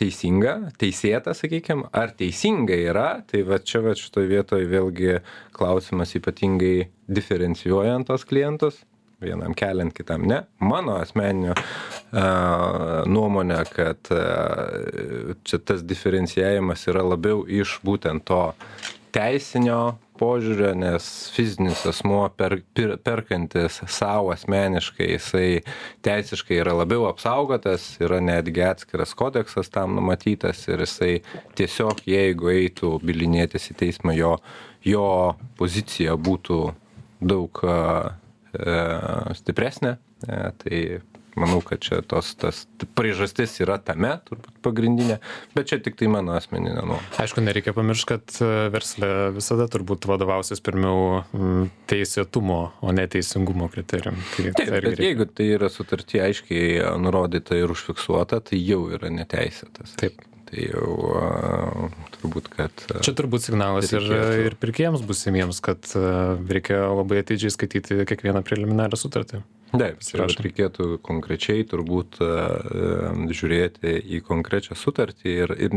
teisinga 0.00 0.56
teisėta 0.80 1.34
sakykim. 1.36 1.86
Ar 1.92 2.14
teisinga 2.16 2.76
yra? 2.90 3.08
Tai 3.30 3.42
va 3.48 3.60
čia 3.62 3.82
vat 3.86 4.00
šitoj 4.00 4.28
vietoj 4.30 4.68
vėlgi 4.70 5.18
klausimas 5.56 6.14
ypatingai 6.18 6.90
diferencijuojant 7.10 8.10
tuos 8.10 8.26
klientus. 8.28 8.82
Vienam 9.20 9.52
keliant 9.52 9.92
kitam 9.92 10.24
ne. 10.28 10.38
Mano 10.64 10.94
asmeninė 11.00 11.52
a, 11.52 11.58
e, 12.12 12.22
nuomonė 13.10 13.60
kad 13.74 14.12
a, 14.16 14.22
e, 14.22 15.36
čia 15.44 15.60
tas 15.60 15.84
diferencijavimas 15.84 16.86
yra 16.88 17.04
labiau 17.04 17.44
iš 17.44 17.78
būtent 17.84 18.24
to 18.28 18.46
teisinio 19.14 19.98
požiūrio 20.20 20.72
nes 20.76 21.04
fizinis 21.34 21.82
asmuo 21.88 22.26
per 22.36 22.58
pir 22.76 22.96
perkantis 23.00 23.80
sau 23.88 24.28
asmeniškai 24.34 25.08
jisai 25.14 25.48
teisiškai 26.04 26.58
yra 26.60 26.74
labiau 26.76 27.06
apsaugotas 27.08 27.86
yra 28.04 28.20
netgi 28.24 28.64
atskiras 28.68 29.14
kodeksas 29.16 29.72
tam 29.72 29.96
numatytas 29.96 30.66
ir 30.68 30.84
jisai 30.84 31.14
tiesiog 31.58 32.04
jeigu 32.08 32.52
eitų 32.52 32.98
bylinėtis 33.04 33.70
į 33.72 33.78
teismą 33.84 34.16
jo 34.18 34.34
jo 34.84 35.06
pozicija 35.60 36.16
būtų 36.16 36.60
daug 37.20 37.62
e, 37.64 37.78
stipresnė 39.40 39.96
e, 39.96 40.38
tai 40.62 40.78
manau 41.38 41.60
kad 41.64 41.82
čia 41.84 42.00
tos 42.06 42.32
tas 42.40 42.62
priežastis 42.98 43.58
yra 43.62 43.78
tame 43.82 44.12
turbūt 44.26 44.60
pagrindinė 44.64 45.18
bet 45.56 45.70
čia 45.70 45.80
tiktai 45.82 46.10
mano 46.12 46.36
asmeninė 46.38 46.80
nuomonė 46.80 47.20
aišku 47.24 47.44
nereikia 47.44 47.74
pamiršt 47.76 48.08
kad 48.10 48.38
e, 48.42 48.50
versle 48.74 49.10
visada 49.36 49.68
turbūt 49.70 50.08
vadovausis 50.10 50.62
pirmiau 50.64 51.22
teisėtumo 51.90 52.60
o 52.80 52.96
ne 52.96 53.06
teisingumo 53.10 53.70
kriterijum 53.72 54.18
tai 54.36 54.48
taip 54.48 54.74
bet 54.74 54.88
reikia. 54.88 55.06
jeigu 55.10 55.28
tai 55.30 55.52
yra 55.58 55.70
sutarty 55.72 56.24
aiškiai 56.24 56.82
nurodyta 57.02 57.58
ir 57.58 57.76
užfiksuota 57.76 58.42
tai 58.50 58.62
jau 58.62 58.84
yra 58.94 59.12
neteisėtas 59.14 59.96
taip 60.00 60.20
tai 60.50 60.66
jau 60.66 60.94
a, 61.14 61.88
turbūt, 62.16 62.50
kad. 62.50 62.84
A, 62.90 63.00
Čia 63.04 63.14
turbūt 63.18 63.46
signalas 63.46 63.90
ir, 63.94 64.06
ir 64.48 64.56
pirkėjams 64.60 65.04
busimiems, 65.06 65.62
kad 65.64 65.86
a, 65.94 66.34
reikia 66.50 66.82
labai 66.90 67.22
atidžiai 67.22 67.54
skaityti 67.54 68.02
kiekvieną 68.08 68.42
preliminarią 68.46 68.98
sutartį. 68.98 69.44
Taip, 69.70 70.00
ir 70.02 70.32
reikėtų 70.46 70.86
konkrečiai 71.06 71.62
turbūt 71.68 72.18
žiūrėti 73.30 73.92
į 74.16 74.22
konkrečią 74.26 74.74
sutartį 74.78 75.34
ir, 75.44 75.54
ir 75.54 75.76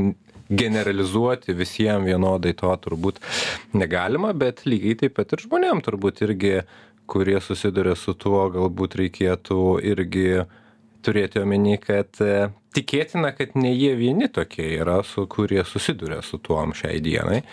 generalizuoti 0.49 1.53
visiems 1.57 2.07
vienodai 2.07 2.55
to 2.57 2.73
turbūt 2.85 3.21
negalima, 3.77 4.33
bet 4.33 4.65
lygiai 4.65 4.97
taip 5.03 5.15
pat 5.19 5.35
ir 5.35 5.45
žmonėm 5.45 5.83
turbūt 5.85 6.23
irgi, 6.25 6.57
kurie 7.09 7.37
susiduria 7.43 7.95
su 7.99 8.15
tuo, 8.15 8.47
galbūt 8.53 8.97
reikėtų 9.01 9.61
irgi 9.85 10.27
turėti 11.03 11.41
omeny, 11.43 11.75
kad 11.83 12.15
tikėtina, 12.73 13.33
kad 13.35 13.57
ne 13.59 13.73
jie 13.75 13.93
vieni 13.99 14.29
tokie 14.31 14.69
yra, 14.79 15.01
su 15.05 15.27
kurie 15.29 15.61
susiduria 15.67 16.21
su 16.23 16.39
tuom 16.41 16.73
šiai 16.77 17.01
dienai 17.03 17.43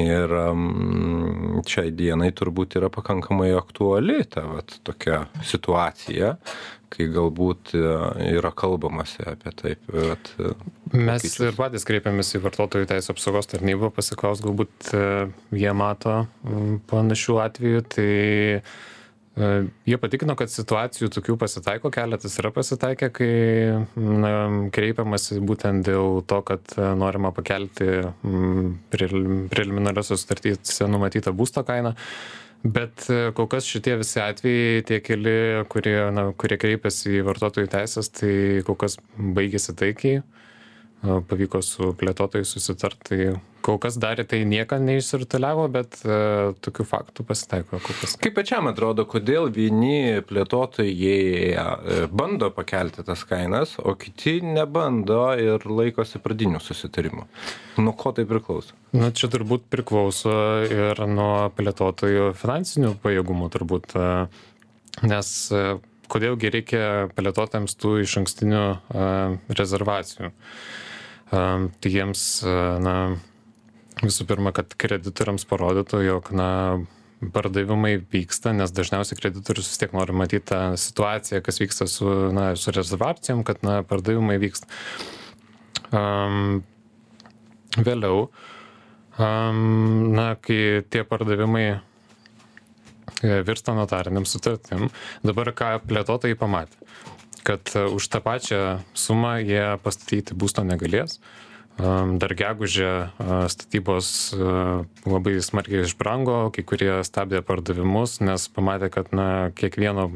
ir 0.00 0.36
šiai 1.68 1.90
dienai 1.92 2.30
turbūt 2.36 2.78
yra 2.80 2.88
pakankamai 2.92 3.50
aktuali 3.56 4.22
ta 4.24 4.46
vat 4.48 4.78
tokia 4.86 5.26
situacija 5.44 6.36
kai 6.92 7.08
galbūt 7.12 7.72
e, 7.76 7.82
yra 8.36 8.52
kalbamasi 8.56 9.24
apie 9.30 9.52
taip 9.56 9.92
vat 9.92 10.32
e, 10.40 10.52
mes 10.96 11.26
ir 11.30 11.56
patys 11.56 11.86
kreipėmės 11.88 12.34
į 12.36 12.42
vartotojų 12.44 12.88
teisių 12.90 13.14
apsaugos 13.14 13.48
tarnybą 13.52 13.92
pasiklaust 13.96 14.44
galbūt 14.44 14.92
e, 14.96 15.04
jie 15.56 15.72
mato 15.76 16.22
panašių 16.92 17.38
atvejų. 17.46 17.84
Tai 17.96 18.10
jie 19.88 19.96
patikino, 19.96 20.34
kad 20.36 20.52
situacijų 20.52 21.08
tokių 21.14 21.38
pasitaiko, 21.40 21.90
keletas 21.92 22.36
yra 22.40 22.50
pasitaikę, 22.52 23.08
kai 23.16 23.30
na, 23.96 24.32
kreipiamasi 24.74 25.40
būtent 25.40 25.88
dėl 25.88 26.20
to, 26.28 26.42
kad 26.44 26.74
e, 26.76 26.90
norima 27.00 27.32
pakelti 27.32 27.88
preliminariosios 28.92 30.26
sutartyse 30.26 30.88
numatytą 30.90 31.32
būsto 31.36 31.64
kainą. 31.64 31.94
Bet 32.62 33.08
e, 33.08 33.32
kol 33.34 33.48
kas 33.50 33.66
šitie 33.66 33.96
visi 34.02 34.20
atvejai, 34.22 34.84
tie 34.86 35.00
keli, 35.02 35.36
kurie, 35.72 35.96
na, 36.14 36.28
kurie 36.36 36.60
kreipiasi 36.60 37.16
į 37.22 37.24
vartotojų 37.30 37.72
teisės, 37.72 38.12
tai 38.12 38.34
kol 38.68 38.76
kas 38.84 38.98
baigėsi 39.16 39.74
taikiai. 39.80 40.20
Pavyko 41.02 41.62
su 41.64 41.92
plėtotojais 41.98 42.52
susitart 42.54 43.00
tai 43.08 43.32
kol 43.62 43.78
kas 43.82 43.96
dar 44.02 44.18
į 44.18 44.24
tai 44.30 44.40
nieką 44.48 44.78
neišsirutuliavo 44.82 45.66
bet 45.74 45.98
tokių 46.02 46.86
faktų 46.86 47.24
pasitaiko 47.26 47.78
kas. 47.82 48.16
Kaip 48.22 48.34
pačiam 48.38 48.68
atrodo 48.70 49.04
kodėl 49.10 49.48
vieni 49.54 50.22
plėtotojai 50.26 52.08
bando 52.10 52.50
pakelti 52.54 53.04
tas 53.06 53.22
kainas 53.28 53.76
o 53.78 53.94
kiti 53.98 54.40
nebando 54.46 55.24
ir 55.38 55.66
laikosi 55.66 56.22
pradinių 56.22 56.62
susitarimų? 56.62 57.26
Nuo 57.82 57.94
ko 57.98 58.14
tai 58.14 58.26
priklauso? 58.28 58.74
Na 58.94 59.10
čia 59.14 59.30
turbūt 59.32 59.66
priklauso 59.72 60.34
ir 60.66 61.02
nuo 61.10 61.48
plėtotojų 61.56 62.32
finansinių 62.38 62.96
pajėgumų 63.02 63.50
turbūt 63.54 63.96
nes 65.06 65.34
kodėl 66.12 66.36
gi 66.38 66.50
reikia 66.52 66.86
plėtotojams 67.16 67.78
tų 67.78 67.98
išankstinių 68.04 68.64
rezervacijų 69.58 70.32
tai 71.32 71.90
jiems 71.90 72.22
na 72.84 72.96
visų 74.02 74.26
pirma 74.28 74.52
kad 74.52 74.74
kreditoriams 74.76 75.46
parodytų 75.48 76.02
jog 76.04 76.28
na 76.36 76.50
pardavimai 77.32 77.96
vyksta 78.12 78.52
nes 78.56 78.72
dažniausiai 78.74 79.18
kreditorius 79.18 79.70
vis 79.70 79.80
tiek 79.80 79.94
nori 79.94 80.14
matyt 80.16 80.48
tą 80.50 80.60
situaciją 80.80 81.42
kas 81.44 81.60
vyksta 81.62 81.86
su 81.90 82.08
na 82.34 82.52
su 82.58 82.74
rezervacijom 82.74 83.44
kad 83.46 83.62
na 83.62 83.82
pardavimai 83.86 84.38
vyksta. 84.42 84.66
Um, 85.92 86.62
vėliau 87.76 88.26
um, 89.20 90.12
na 90.16 90.32
kai 90.40 90.82
tie 90.90 91.04
pardavimai 91.08 91.66
e, 91.72 91.78
virsta 93.46 93.76
notarinėm 93.76 94.26
sutartim 94.28 94.88
dabar 95.22 95.52
ką 95.56 95.74
plėtotojai 95.84 96.38
pamatė 96.40 96.80
kad 97.46 97.72
už 97.74 98.10
tą 98.12 98.20
pačią 98.24 98.60
sumą 98.94 99.38
jie 99.42 99.64
pastatyti 99.82 100.36
būsto 100.38 100.64
negalės 100.66 101.18
Dar 101.80 102.34
gegužė 102.36 102.90
statybos 103.50 104.08
labai 105.08 105.38
smarkiai 105.42 105.86
išbrango, 105.86 106.50
kai 106.52 106.64
kurie 106.68 106.90
stabdė 107.06 107.40
pardavimus, 107.46 108.18
nes 108.20 108.44
pamatė, 108.52 108.90
kad 108.92 109.08
na, 109.16 109.26
kiekvieno, 109.56 110.10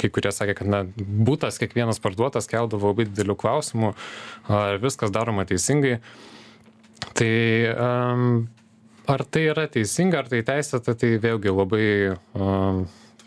kai 0.00 0.08
kurie 0.08 0.32
sakė, 0.32 0.56
kad 0.62 0.70
na, 0.72 0.80
būtas 0.96 1.60
kiekvienas 1.60 2.00
parduotas 2.02 2.48
keldavo 2.50 2.94
labai 2.94 3.04
didelių 3.10 3.36
klausimų, 3.42 3.92
ar 4.48 4.80
viskas 4.82 5.12
daroma 5.12 5.44
teisingai. 5.48 5.98
Tai 7.20 7.32
ar 9.12 9.26
tai 9.28 9.44
yra 9.52 9.68
teisinga, 9.68 10.22
ar 10.24 10.32
tai 10.32 10.40
teisėta, 10.46 10.96
tai 10.96 11.18
vėlgi 11.20 11.52
labai 11.52 11.84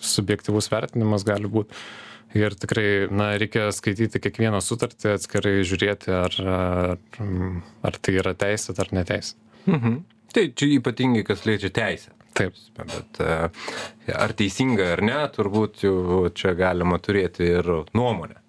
subjektivus 0.02 0.72
vertinimas 0.74 1.28
gali 1.28 1.52
būti 1.52 1.78
ir 2.36 2.56
tikrai 2.60 3.08
na 3.12 3.32
reikia 3.40 3.70
skaityti 3.76 4.22
kiekvieną 4.24 4.60
sutartį 4.64 5.16
atskirai 5.16 5.56
žiūrėti 5.68 6.14
ar 6.16 6.38
ar 6.46 7.26
ar 7.90 8.00
tai 8.02 8.18
yra 8.20 8.36
teisėta 8.38 8.86
ar 8.86 8.94
neteisėta 9.00 9.72
mhm. 9.72 10.00
tai 10.36 10.48
čia 10.52 10.72
ypatingai 10.78 11.26
kas 11.28 11.46
liečia 11.48 11.72
teisę 11.76 12.16
taip 12.36 12.58
bet 12.76 13.22
e, 13.24 13.36
ar 14.16 14.34
teisinga 14.36 14.92
ar 14.98 15.04
ne 15.10 15.20
turbūt 15.36 15.86
jau 15.88 16.26
čia 16.36 16.56
galima 16.60 17.00
turėti 17.00 17.54
ir 17.60 17.72
nuomonę 17.96 18.42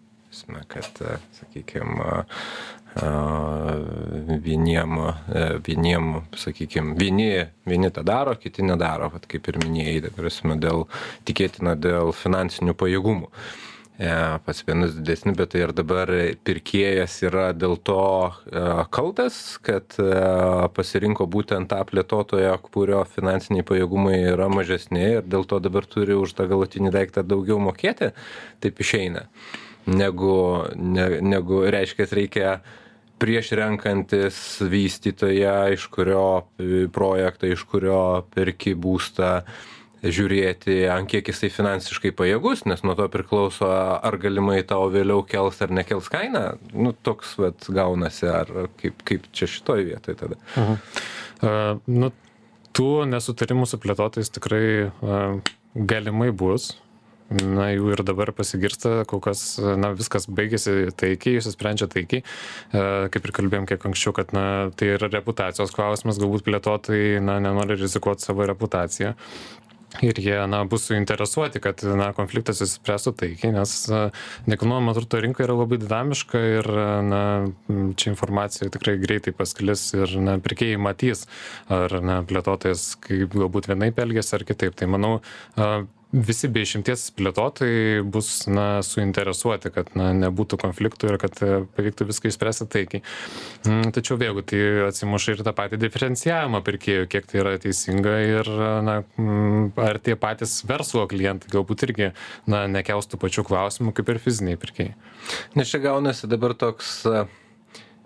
kad 0.69 0.99
e, 1.00 1.21
sakykim 1.38 1.95
vieniem, 4.43 4.99
e, 4.99 5.43
vieniem, 5.66 6.23
sakykime, 6.33 6.95
vieni, 6.97 7.45
vieni 7.69 7.90
tą 7.93 8.00
daro, 8.09 8.33
kiti 8.40 8.64
nedaro, 8.64 9.11
vat, 9.12 9.26
kaip 9.28 9.50
ir 9.52 9.59
minėjai, 9.61 10.12
prasme, 10.16 10.57
dėl, 10.57 10.87
tikėtina 11.28 11.75
dėl 11.76 12.14
finansinių 12.16 12.73
pajėgumų. 12.73 13.28
E, 13.28 13.66
pas 14.44 14.64
vienus 14.66 14.92
didesni, 14.92 15.32
bet 15.32 15.54
tai 15.54 15.62
ir 15.64 15.72
dabar 15.72 16.10
pirkėjas 16.44 17.14
yra 17.24 17.46
dėl 17.56 17.78
to 17.80 18.00
e, 18.28 18.64
kaltas, 18.92 19.56
kad 19.64 19.96
e, 19.96 20.08
pasirinko 20.76 21.24
būtent 21.32 21.70
tą 21.72 21.80
plėtotoją, 21.88 22.52
kurio 22.60 23.06
finansiniai 23.08 23.64
pajėgumai 23.64 24.18
yra 24.34 24.50
mažesni 24.52 25.04
ir 25.16 25.24
dėl 25.24 25.48
to 25.48 25.62
dabar 25.64 25.88
turi 25.88 26.12
už 26.12 26.36
tą 26.36 26.44
galutinį 26.50 26.92
daiktą 26.92 27.24
daugiau 27.24 27.56
mokėti, 27.62 28.12
taip 28.60 28.84
išeina, 28.84 29.24
negu, 29.88 30.36
ne, 30.76 31.08
negu 31.24 31.62
reiškia, 31.64 32.10
reikia 32.20 32.58
prieš 33.16 33.54
renkantis 33.56 34.42
vystytoją, 34.60 35.72
iš 35.72 35.88
kurio 35.88 36.44
projektą, 36.92 37.48
iš 37.48 37.64
kurio 37.64 38.26
perki 38.34 38.76
būstą, 38.76 39.38
žiūrėti 40.14 40.78
ant 40.92 41.08
kiek 41.10 41.28
jisai 41.30 41.50
finansiškai 41.52 42.12
pajėgus 42.16 42.64
nes 42.70 42.82
nuo 42.86 42.96
to 42.98 43.08
priklauso 43.12 43.68
ar 43.70 44.18
galimai 44.22 44.60
tau 44.68 44.88
vėliau 44.92 45.25
kels 45.28 45.60
ar 45.64 45.75
nekels 45.75 46.10
kainą 46.12 46.44
nu 46.75 46.94
toks 47.06 47.36
vat 47.40 47.68
gaunasi 47.68 48.30
ar 48.30 48.52
kaip 48.80 49.04
kaip 49.06 49.28
čia 49.32 49.50
šitoj 49.50 49.84
vietoj 49.90 50.18
tada. 50.22 50.40
Mhm. 50.56 50.80
uh, 51.42 51.84
nu 51.86 52.12
tų 52.76 52.90
nesutarimų 53.08 53.68
su 53.68 53.80
plėtotojais 53.80 54.34
tikrai 54.34 54.66
uh, 54.88 55.54
galimai 55.76 56.32
bus. 56.32 56.75
Na 57.26 57.72
jų 57.72 57.88
ir 57.90 58.02
dabar 58.06 58.30
pasigirsta 58.30 59.00
kol 59.10 59.18
kas 59.18 59.56
na 59.58 59.90
viskas 59.98 60.28
baigėsi 60.30 60.92
taikiai 60.94 61.40
išsisprendžia 61.40 61.88
taikiai. 61.90 62.22
E, 62.22 62.83
kaip 63.11 63.26
ir 63.26 63.35
kalbėjom 63.35 63.66
kiek 63.66 63.87
anksčiau 63.88 64.14
kad 64.14 64.31
na 64.37 64.44
tai 64.78 64.92
yra 64.94 65.11
reputacijos 65.11 65.74
klausimas 65.74 66.20
galbūt 66.22 66.46
plėtotojai 66.46 67.18
na 67.26 67.40
nenori 67.42 67.81
rizikuot 67.81 68.22
savo 68.22 68.46
reputacija 68.46 69.16
ir 70.03 70.18
jie 70.20 70.37
na 70.51 70.64
bus 70.68 70.87
suinteresuoti 70.88 71.61
kad 71.62 71.83
na 71.99 72.11
konfliktas 72.16 72.61
išsispręstų 72.61 73.12
taikiai 73.22 73.53
nes 73.55 73.75
nekilnojamo 74.51 74.94
turto 74.96 75.20
rinka 75.22 75.44
yra 75.46 75.57
labai 75.57 75.79
dinamiška 75.83 76.42
ir 76.59 76.70
na 77.07 77.22
čia 77.96 78.12
informacija 78.12 78.70
tikrai 78.75 78.96
greitai 79.03 79.35
pasklis 79.37 79.88
ir 79.96 80.16
na 80.20 80.38
pirkėjai 80.42 80.81
matys 80.83 81.27
ar 81.72 81.99
na 82.05 82.20
plėtotojas 82.27 82.94
kaip 83.07 83.37
galbūt 83.37 83.70
vienaip 83.70 83.99
elgiasi 84.03 84.37
ar 84.38 84.46
kitaip. 84.49 84.77
Tai 84.77 84.90
manau 84.92 85.12
visi 86.16 86.48
be 86.52 86.62
išimties 86.64 87.11
plėtotojai 87.16 88.02
bus 88.09 88.46
na 88.48 88.83
suinteresuoti 88.87 89.72
kad 89.74 89.92
na 89.98 90.11
nebūtų 90.16 90.59
konfliktų 90.62 91.11
ir 91.11 91.18
kad 91.22 91.38
e, 91.44 91.61
pavyktų 91.76 92.09
viską 92.09 92.31
išspręsti 92.31 92.68
taikiai. 92.72 93.02
Mm, 93.66 93.92
tačiau 93.96 94.18
vėlgi 94.20 94.46
tai 94.52 94.62
atsimuša 94.88 95.37
ir 95.37 95.44
tą 95.46 95.55
patį 95.57 95.81
diferencijavimą 95.83 96.62
pirkėjų 96.66 97.09
kiek 97.12 97.29
tai 97.31 97.40
yra 97.42 97.57
teisinga 97.62 98.18
ir 98.24 98.52
na 98.87 98.98
mm, 99.02 99.72
ar 99.87 100.00
tie 100.02 100.16
patys 100.20 100.59
verslo 100.68 101.07
klientai 101.11 101.52
galbūt 101.52 101.87
irgi 101.88 102.12
na 102.50 102.66
nekels 102.70 103.11
tų 103.11 103.20
pačių 103.22 103.46
klausimų 103.46 103.94
kaip 103.96 104.14
ir 104.14 104.22
fiziniai 104.22 104.61
pirkėjai. 104.61 104.94
Nes 105.59 105.72
čia 105.72 105.83
gaunasi 105.85 106.31
dabar 106.31 106.57
toks 106.59 107.02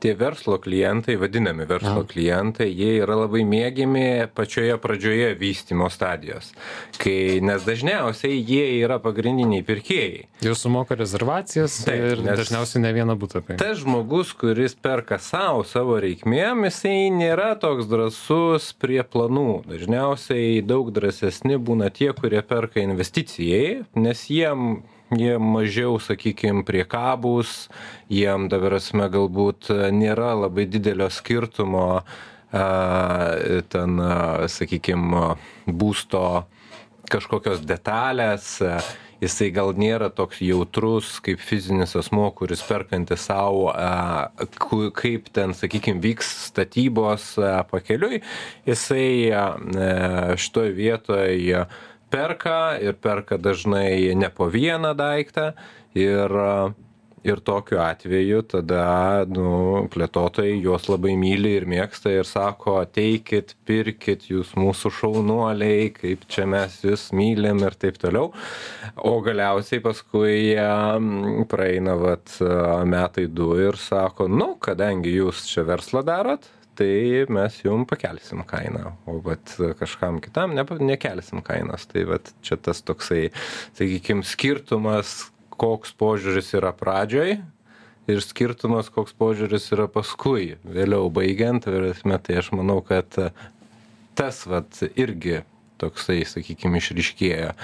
tie 0.01 0.15
verslo 0.19 0.59
klientai 0.63 1.17
vadinami 1.21 1.67
verslo 1.69 2.05
klientai 2.09 2.69
jie 2.71 2.97
yra 3.03 3.19
labai 3.23 3.43
mėgiami 3.49 4.31
pačioje 4.35 4.77
pradžioje 4.83 5.33
vystymo 5.41 5.91
stadijos 5.93 6.53
kai 7.01 7.41
nes 7.45 7.65
dažniausiai 7.67 8.39
jie 8.39 8.65
yra 8.81 8.99
pagrindiniai 9.03 9.65
pirkėjai. 9.67 10.27
Jau 10.45 10.55
sumoka 10.59 10.97
rezervacijas 10.99 11.81
Taip, 11.87 12.05
ir 12.15 12.23
dažniausiai 12.25 12.85
ne 12.85 12.93
vieną 12.97 13.17
paima 13.21 13.59
tas 13.61 13.81
žmogus 13.83 14.33
kuris 14.41 14.75
perka 14.75 15.21
sau 15.23 15.65
savo 15.69 15.99
reikmėm 16.03 16.67
jisai 16.69 17.11
nėra 17.15 17.53
toks 17.61 17.89
drąsus 17.91 18.71
prie 18.81 19.03
planų. 19.05 19.63
Dažniausiai 19.71 20.63
daug 20.67 20.93
drąsesni 20.95 21.61
būna 21.61 21.91
tie 21.95 22.13
kurie 22.17 22.43
perka 22.47 22.83
investicijai 22.83 23.85
nes 23.95 24.25
jiem 24.31 24.83
jie 25.19 25.37
mažiau 25.43 25.99
sakykim 26.03 26.65
priekabūs 26.67 27.69
jiem 28.13 28.49
ta 28.51 28.61
prasme 28.63 29.09
galbūt 29.11 29.71
nėra 29.95 30.35
labai 30.45 30.69
didelio 30.71 31.11
skirtumo 31.11 31.87
a 32.51 32.65
ten 33.71 34.01
sakykim 34.51 35.13
būsto 35.67 36.25
kažkokios 37.11 37.63
detalės 37.67 38.59
jisai 39.21 39.51
gal 39.55 39.75
nėra 39.77 40.09
toks 40.15 40.41
jautrus 40.45 41.19
kaip 41.25 41.43
fizinis 41.45 41.95
asmuo 41.99 42.31
kuris 42.37 42.63
perkantis 42.67 43.29
ku 44.59 44.81
kaip 44.97 45.29
ten 45.35 45.55
sakykim 45.57 46.01
vyks 46.03 46.31
statybos 46.49 47.35
pakeliui. 47.71 48.23
Jisai 48.69 49.31
a 49.37 49.45
šitoj 50.41 50.73
vietoj 50.77 51.67
perka 52.11 52.77
ir 52.83 52.99
perka 53.01 53.39
dažnai 53.39 54.15
ne 54.15 54.31
po 54.31 54.51
vieną 54.53 54.95
daiktą. 54.99 55.53
Ir 55.99 56.35
ir 57.25 57.41
tokiu 57.45 57.81
atveju 57.83 58.43
tada 58.49 59.25
nu 59.29 59.85
plėtotojai 59.93 60.57
juos 60.65 60.87
labai 60.89 61.17
myli 61.21 61.53
ir 61.59 61.67
mėgsta 61.69 62.13
ir 62.15 62.29
sako 62.29 62.79
ateikit 62.81 63.55
pirkit 63.69 64.25
jūs 64.31 64.55
mūsų 64.59 64.93
šaunuoliai 65.01 65.91
kaip 65.97 66.25
čia 66.33 66.47
mes 66.49 66.79
jus 66.85 67.11
mylim 67.17 67.61
ir 67.67 67.77
taip 67.81 68.01
toliau. 68.01 68.33
O 68.97 69.19
galiausiai 69.25 69.83
paskui 69.85 70.55
praeina 71.51 71.99
vat 72.01 72.39
metai 72.89 73.29
du 73.29 73.53
ir 73.61 73.77
sako 73.81 74.31
nu 74.33 74.55
kadangi 74.61 75.13
jūs 75.19 75.45
čia 75.51 75.67
verslą 75.69 76.05
darot 76.07 76.49
tai 76.81 77.27
mes 77.29 77.61
jum 77.63 77.85
pakelsim 77.89 78.43
kainą 78.49 78.95
o 79.07 79.21
vat 79.25 79.55
kažkam 79.79 80.19
kitam 80.25 80.57
nepa 80.57 80.81
nekelsim 80.81 81.45
kainos 81.47 81.87
tai 81.93 82.07
vat 82.09 82.33
čia 82.43 82.57
tas 82.57 82.83
toksai 82.83 83.29
sakykim 83.79 84.25
skirtumas 84.27 85.31
koks 85.61 85.93
požiūris 86.01 86.55
yra 86.57 86.73
pradžioj 86.77 87.39
ir 88.11 88.23
skirtumas, 88.25 88.91
koks 88.93 89.15
požiūris 89.19 89.69
yra 89.75 89.87
paskui, 89.93 90.57
vėliau 90.65 91.11
baigiant, 91.13 91.67
tai 91.67 92.39
aš 92.41 92.51
manau, 92.57 92.81
kad 92.87 93.19
tas 94.19 94.43
vat, 94.51 94.81
irgi 94.99 95.43
toksai, 95.81 96.21
sakykime, 96.29 96.81
išriškėja 96.81 97.55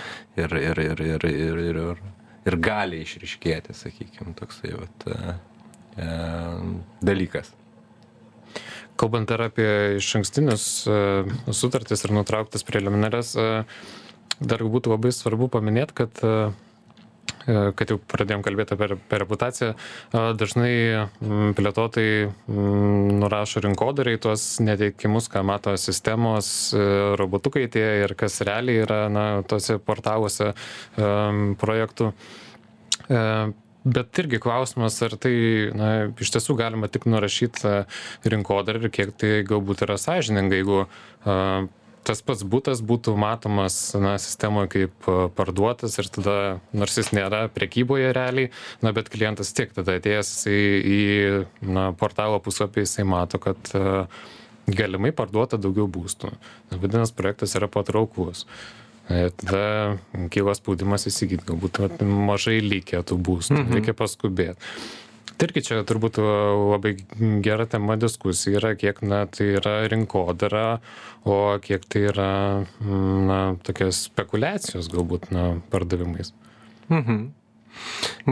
ir, 0.41 0.57
ir, 0.61 0.83
ir, 0.87 1.03
ir, 1.09 1.27
ir, 1.29 1.29
ir, 1.33 1.61
ir, 1.73 2.03
ir 2.49 2.59
gali 2.63 3.03
išriškėti, 3.05 3.77
sakykime, 3.77 4.33
toksai 4.39 4.73
vat, 4.77 5.07
e, 6.01 6.11
dalykas. 7.05 7.53
Kalbant 8.97 9.31
ir 9.33 9.43
apie 9.45 9.71
iš 10.01 10.09
ankstinius 10.21 10.67
e, 10.89 11.01
sutartis 11.57 12.05
ir 12.07 12.15
nutrauktas 12.17 12.65
preliminarias, 12.67 13.35
e, 13.37 13.65
dar 14.41 14.65
būtų 14.65 14.95
labai 14.95 15.13
svarbu 15.13 15.51
paminėti, 15.53 15.97
kad 16.03 16.23
e, 16.25 16.37
kad 17.47 17.91
jau 17.93 17.97
pradėjom 18.11 18.43
kalbėti 18.43 18.75
apie, 18.75 18.89
apie 18.97 19.19
reputaciją, 19.23 19.69
dažnai 20.35 20.71
plėtotojai 21.55 22.25
nurašo 23.21 23.63
rinkodarai 23.63 24.17
tuos 24.23 24.57
neteikimus, 24.59 25.29
ką 25.31 25.45
mato 25.47 25.77
sistemos, 25.79 26.49
robotukai 27.21 27.69
tie 27.71 27.85
ir 28.03 28.17
kas 28.19 28.41
realiai 28.47 28.83
yra 28.83 28.99
na, 29.15 29.27
tose 29.47 29.79
portaluose 29.79 30.57
projektų. 31.63 32.11
Bet 33.87 34.19
irgi 34.19 34.41
klausimas, 34.43 34.99
ar 35.07 35.15
tai 35.23 35.33
na, 35.79 35.91
iš 36.19 36.33
tiesų 36.35 36.57
galima 36.59 36.91
tik 36.91 37.05
nurašyti 37.07 37.87
rinkodarą 38.27 38.83
ir 38.83 38.95
kiek 38.95 39.13
tai 39.15 39.33
galbūt 39.47 39.85
yra 39.87 39.95
sąžininga, 40.03 40.59
jeigu 40.59 40.81
uh, 40.83 41.69
tas 42.07 42.23
pats 42.23 42.45
butas 42.47 42.81
būtų 42.87 43.17
matomas 43.19 43.77
na 43.99 44.15
sistemoj 44.23 44.69
kaip 44.71 45.09
parduotas 45.39 45.99
ir 45.99 46.09
tada 46.15 46.37
nors 46.77 46.97
jis 46.99 47.11
nėra 47.17 47.47
prekyboje 47.53 48.13
realiai 48.17 48.51
na 48.85 48.93
bet 48.97 49.11
klientas 49.13 49.51
tiek 49.57 49.75
tada 49.75 49.99
atėjęs 49.99 50.33
jisai 50.33 50.59
į 50.97 51.01
na 51.67 51.91
portalo 51.99 52.39
puslapį 52.43 52.87
jisai 52.87 53.07
mato 53.09 53.43
kad 53.43 53.73
galimai 54.67 55.13
parduota 55.15 55.59
daugiau 55.63 55.87
būstų. 55.91 56.33
Vadinas 56.75 57.15
projektas 57.15 57.55
yra 57.59 57.71
patrauklus 57.71 58.47
Ir 59.07 59.31
tada 59.39 59.99
kyla 60.35 60.57
spaudimas 60.59 61.07
įsigyti, 61.07 61.47
galbūt 61.47 62.03
mažai 62.03 62.59
likę 62.65 63.05
tų 63.07 63.19
būstų, 63.23 63.61
mhm. 63.61 63.77
reikia 63.79 63.95
paskubėti. 63.95 64.59
Tai 65.37 65.51
irgi 65.51 65.63
čia 65.67 65.83
turbūt 65.85 66.17
labai 66.17 66.95
gera 67.45 67.67
tema 67.69 67.99
diskusija 68.01 68.57
yra, 68.57 68.71
kiek 68.79 69.03
na, 69.05 69.27
tai 69.29 69.51
yra 69.59 69.75
rinkodara, 69.93 70.81
o 71.29 71.59
kiek 71.61 71.85
tai 71.93 72.07
yra 72.09 72.31
na, 72.81 73.41
tokios 73.67 74.07
spekulacijos 74.09 74.89
galbūt 74.93 75.29
na, 75.37 75.51
pardavimais. 75.71 76.33
Mhm. 76.89 77.27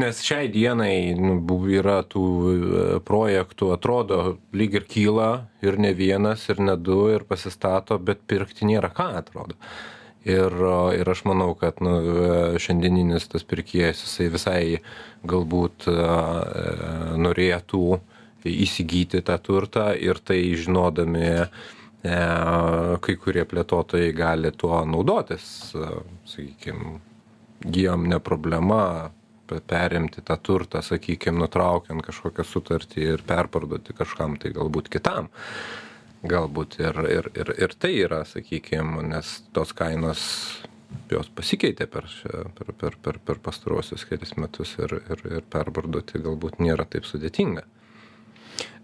Nes 0.00 0.22
šiai 0.24 0.48
dienai 0.48 1.12
nu, 1.18 1.36
yra 1.68 1.98
tų 2.08 2.24
e, 2.24 2.84
projektų, 3.04 3.68
atrodo, 3.76 4.38
lyg 4.56 4.78
ir 4.80 4.86
kyla, 4.88 5.28
ir 5.62 5.76
ne 5.76 5.92
vienas, 5.94 6.48
ir 6.48 6.62
ne 6.64 6.78
du, 6.80 7.02
ir 7.12 7.28
pasistato, 7.28 8.00
bet 8.00 8.24
pirkti 8.26 8.64
nėra 8.70 8.88
ką, 8.96 9.10
atrodo 9.20 9.60
ir 10.24 10.56
ir 10.98 11.10
aš 11.10 11.24
manau 11.28 11.52
kad 11.58 11.80
nu 11.84 11.94
šiandieninis 12.60 13.28
tas 13.32 13.44
pirkėjas 13.44 14.04
jisai 14.06 14.28
visai 14.32 14.64
galbūt 15.28 15.88
norėtų 17.20 17.84
įsigyti 18.44 19.22
tą 19.24 19.38
turtą 19.40 19.90
ir 19.96 20.20
tai 20.20 20.40
žinodami 20.60 21.24
e, 21.24 21.46
kai 23.00 23.16
kurie 23.20 23.44
plėtotojai 23.48 24.12
gali 24.16 24.52
tuo 24.52 24.82
naudotis 24.84 25.46
sakykim 26.28 26.98
jiem 27.64 28.08
ne 28.08 28.20
problema 28.20 29.10
perimti 29.68 30.22
tą 30.24 30.36
turtą 30.40 30.82
sakykim 30.82 31.38
nutraukiant 31.40 32.04
kažkokią 32.04 32.44
sutartį 32.48 33.08
ir 33.14 33.24
perparduoti 33.26 33.96
kažkam 33.96 34.38
tai 34.40 34.52
galbūt 34.56 34.88
kitam 34.92 35.30
galbūt 36.30 36.78
ir 36.82 37.00
ir 37.08 37.30
ir 37.34 37.52
ir 37.66 37.74
tai 37.78 37.92
yra 38.04 38.22
sakykim 38.28 38.96
nes 39.10 39.36
tos 39.56 39.74
kainos 39.76 40.24
jos 41.10 41.28
pasikeitė 41.36 41.86
per 41.90 42.08
šią 42.10 42.42
per 42.56 42.72
per 42.80 42.98
per 43.02 43.20
per 43.26 43.40
pastaruosius 43.44 44.06
kelis 44.08 44.36
metus 44.40 44.76
ir 44.78 44.96
ir 44.98 45.24
ir 45.30 45.46
perparduoti 45.50 46.22
galbūt 46.24 46.60
nėra 46.64 46.86
taip 46.88 47.08
sudėtinga. 47.08 47.64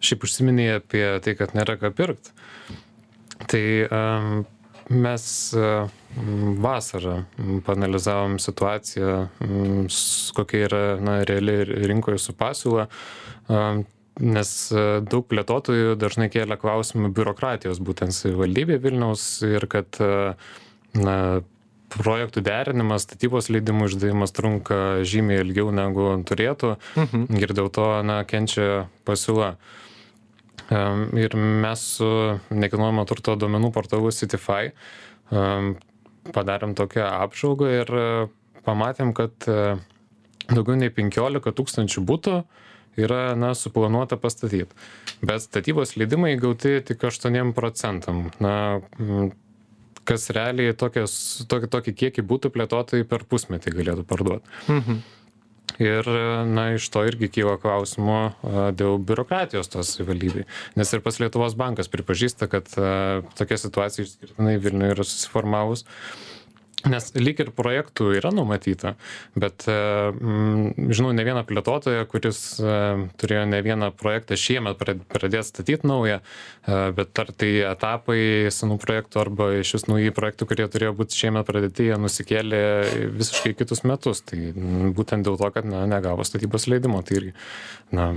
Šiaip 0.00 0.24
užsiminei 0.26 0.70
apie 0.78 1.04
tai 1.24 1.36
kad 1.38 1.54
nėra 1.54 1.76
ką 1.80 1.92
pirkt. 1.96 2.32
Tai 3.50 3.64
um, 3.86 4.42
mes 4.90 5.24
vasarą 6.64 7.24
panalizavom 7.66 8.38
situaciją 8.42 9.28
kokia 10.34 10.64
yra 10.66 10.82
na 11.00 11.20
reali 11.24 11.62
rinkoj 11.92 12.18
su 12.18 12.34
pasiūla 12.34 12.88
nes 14.20 14.50
e, 14.72 14.84
daug 15.06 15.26
plėtotojų 15.30 15.96
dažnai 16.00 16.28
kėlė 16.32 16.58
klausimą 16.60 17.10
biurokratijos 17.16 17.80
būtent 17.82 18.14
savivaldybėj 18.16 18.80
vilniaus 18.84 19.24
ir 19.46 19.66
kad 19.70 20.00
e, 20.02 20.34
na 20.98 21.16
projektų 21.90 22.44
derinimas 22.46 23.06
statybos 23.08 23.50
leidimų 23.50 23.88
išdavimas 23.90 24.34
trunka 24.36 25.02
žymiai 25.02 25.42
ilgiau 25.42 25.72
negu 25.74 26.12
turėtų 26.28 26.76
mhm. 26.94 27.26
ir 27.40 27.54
dėl 27.56 27.70
to 27.74 27.86
na 28.06 28.22
kenčia 28.28 28.86
pasiūla 29.08 29.56
ir 31.18 31.34
mes 31.34 31.80
su 31.96 32.10
nekilnojamo 32.54 33.02
turto 33.10 33.34
duomenų 33.34 33.72
portalu 33.74 34.12
Citify 34.14 34.70
padarėm 36.30 36.76
tokią 36.78 37.08
apžvalgą 37.24 37.70
ir 37.80 37.90
e, 37.96 38.06
pamatėm, 38.66 39.14
kad 39.16 39.32
daugiau 40.50 40.76
nei 40.78 40.92
15 40.94 41.54
tūkstančių 41.56 42.04
būtų 42.06 42.34
yra 43.06 43.22
na 43.38 43.52
suplanuota 43.58 44.18
pastatyt 44.20 44.74
bet 45.20 45.46
statybos 45.46 45.96
leidimai 46.00 46.34
gauti 46.40 46.78
tik 46.86 47.04
aštuoniem 47.10 47.54
procentam 47.56 48.28
na 48.42 48.54
kas 50.08 50.30
realiai 50.34 50.74
tokias 50.74 51.14
tokį 51.50 51.72
tokį 51.76 51.96
kiekį 52.02 52.26
butų 52.26 52.52
plėtotojai 52.54 53.08
per 53.08 53.26
pusmetį 53.30 53.76
galėtų 53.78 54.06
parduot 54.10 54.54
mhm. 54.68 55.02
Ir, 55.78 56.04
na, 56.50 56.64
iš 56.76 56.88
to 56.92 57.04
irgi 57.06 57.30
kyla 57.30 57.54
klausimų 57.60 58.18
dėl 58.76 58.98
biurokratijos 59.06 59.70
tos 59.70 59.94
savivaldybei. 59.94 60.42
Nes 60.76 60.90
ir 60.92 61.00
pas 61.04 61.20
Lietuvos 61.22 61.54
bankas 61.56 61.88
pripažįsta, 61.92 62.48
kad 62.50 62.68
a, 62.76 63.22
tokia 63.38 63.56
situacija 63.60 64.04
išskirtinai 64.04 64.58
Vilniuje 64.60 64.96
yra 64.96 65.06
susiformavus. 65.06 65.86
Nes 66.88 67.10
lyg 67.18 67.40
ir 67.42 67.50
projektų 67.52 68.14
yra 68.16 68.30
numatyta, 68.32 68.94
bet 69.36 69.66
mm, 69.68 70.88
žinau 70.96 71.10
ne 71.12 71.24
vieną 71.26 71.42
plėtotoją, 71.48 72.06
kuris 72.08 72.40
e, 72.56 72.76
turėjo 73.20 73.42
ne 73.50 73.60
vieną 73.64 73.90
projektą 74.00 74.38
šiemet 74.40 74.80
pradėti 74.80 75.44
statyti 75.44 75.88
naują, 75.90 76.20
e, 76.22 76.80
bet 76.96 77.20
ar 77.20 77.32
tai 77.36 77.50
etapai 77.68 78.20
senų 78.54 78.78
projektų 78.80 79.20
arba 79.20 79.50
iš 79.58 79.74
vis 79.76 79.86
nauji 79.90 80.14
projektų, 80.16 80.48
kurie 80.48 80.68
turėjo 80.72 80.94
būti 81.02 81.20
šiemet 81.20 81.48
pradėti, 81.50 81.90
jie 81.90 82.00
nusikėlė 82.00 82.62
visiškai 83.18 83.52
kitus 83.60 83.84
metus. 83.84 84.24
Tai 84.24 84.40
būtent 84.96 85.28
dėl 85.28 85.36
to, 85.40 85.52
kad 85.52 85.68
na, 85.68 85.84
negavo 85.90 86.24
statybos 86.24 86.68
leidimo. 86.70 87.02
Tai 87.04 87.20
irgi, 87.20 87.34
na, 87.92 88.14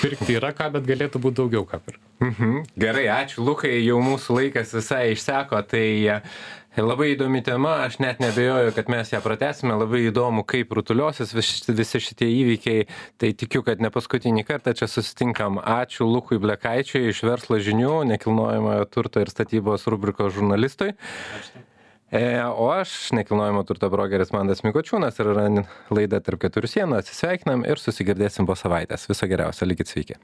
pirkti 0.00 0.38
yra 0.38 0.54
ką, 0.56 0.70
bet 0.76 0.88
galėtų 0.88 1.20
būti 1.20 1.42
daugiau 1.42 1.68
ką 1.68 1.82
pirkti. 1.84 2.06
Mhm. 2.20 2.56
Gerai, 2.80 3.06
ačiū 3.12 3.44
Lukai, 3.44 3.78
jau 3.80 4.00
mūsų 4.04 4.36
laikas 4.36 4.74
visai 4.76 5.04
išseko. 5.14 5.62
Tai 5.70 5.84
Labai 6.78 7.08
įdomi 7.16 7.40
tema, 7.42 7.80
aš 7.82 7.96
net 7.98 8.20
nebejoju, 8.22 8.70
kad 8.76 8.90
mes 8.92 9.08
ją 9.10 9.18
pratesime, 9.24 9.74
labai 9.74 10.04
įdomu, 10.06 10.44
kaip 10.46 10.70
rutuliosis 10.78 11.32
vis, 11.34 11.48
visi 11.66 12.00
šitie 12.04 12.28
įvykiai, 12.30 12.84
tai 13.18 13.32
tikiu, 13.34 13.64
kad 13.66 13.82
ne 13.82 13.90
paskutinį 13.90 14.44
kartą 14.46 14.76
čia 14.78 14.86
susitinkam. 14.86 15.58
Ačiū 15.58 16.06
Lukui 16.06 16.38
Blekaičiui 16.38 17.10
iš 17.10 17.24
verslo 17.26 17.58
žinių, 17.58 17.96
nekilnojamojo 18.12 18.86
turto 18.94 19.24
ir 19.24 19.32
statybos 19.34 19.88
rubrikos 19.90 20.36
žurnalistui. 20.38 20.94
Ačiū. 21.40 21.66
E, 22.10 22.42
o 22.42 22.70
aš, 22.74 23.12
nekilnojamo 23.14 23.62
turto 23.62 23.86
brokeris 23.90 24.32
Mandas 24.34 24.64
Mikočiūnas 24.66 25.20
ir 25.22 25.28
laida 25.94 26.18
tarp 26.18 26.42
keturių 26.42 26.70
sienų, 26.72 26.98
atsisveikinam 26.98 27.62
ir 27.62 27.78
susigirdėsim 27.78 28.50
po 28.50 28.58
savaitės. 28.58 29.06
Viso 29.10 29.30
geriausio, 29.30 29.68
likit 29.70 29.90
sveiki. 29.90 30.18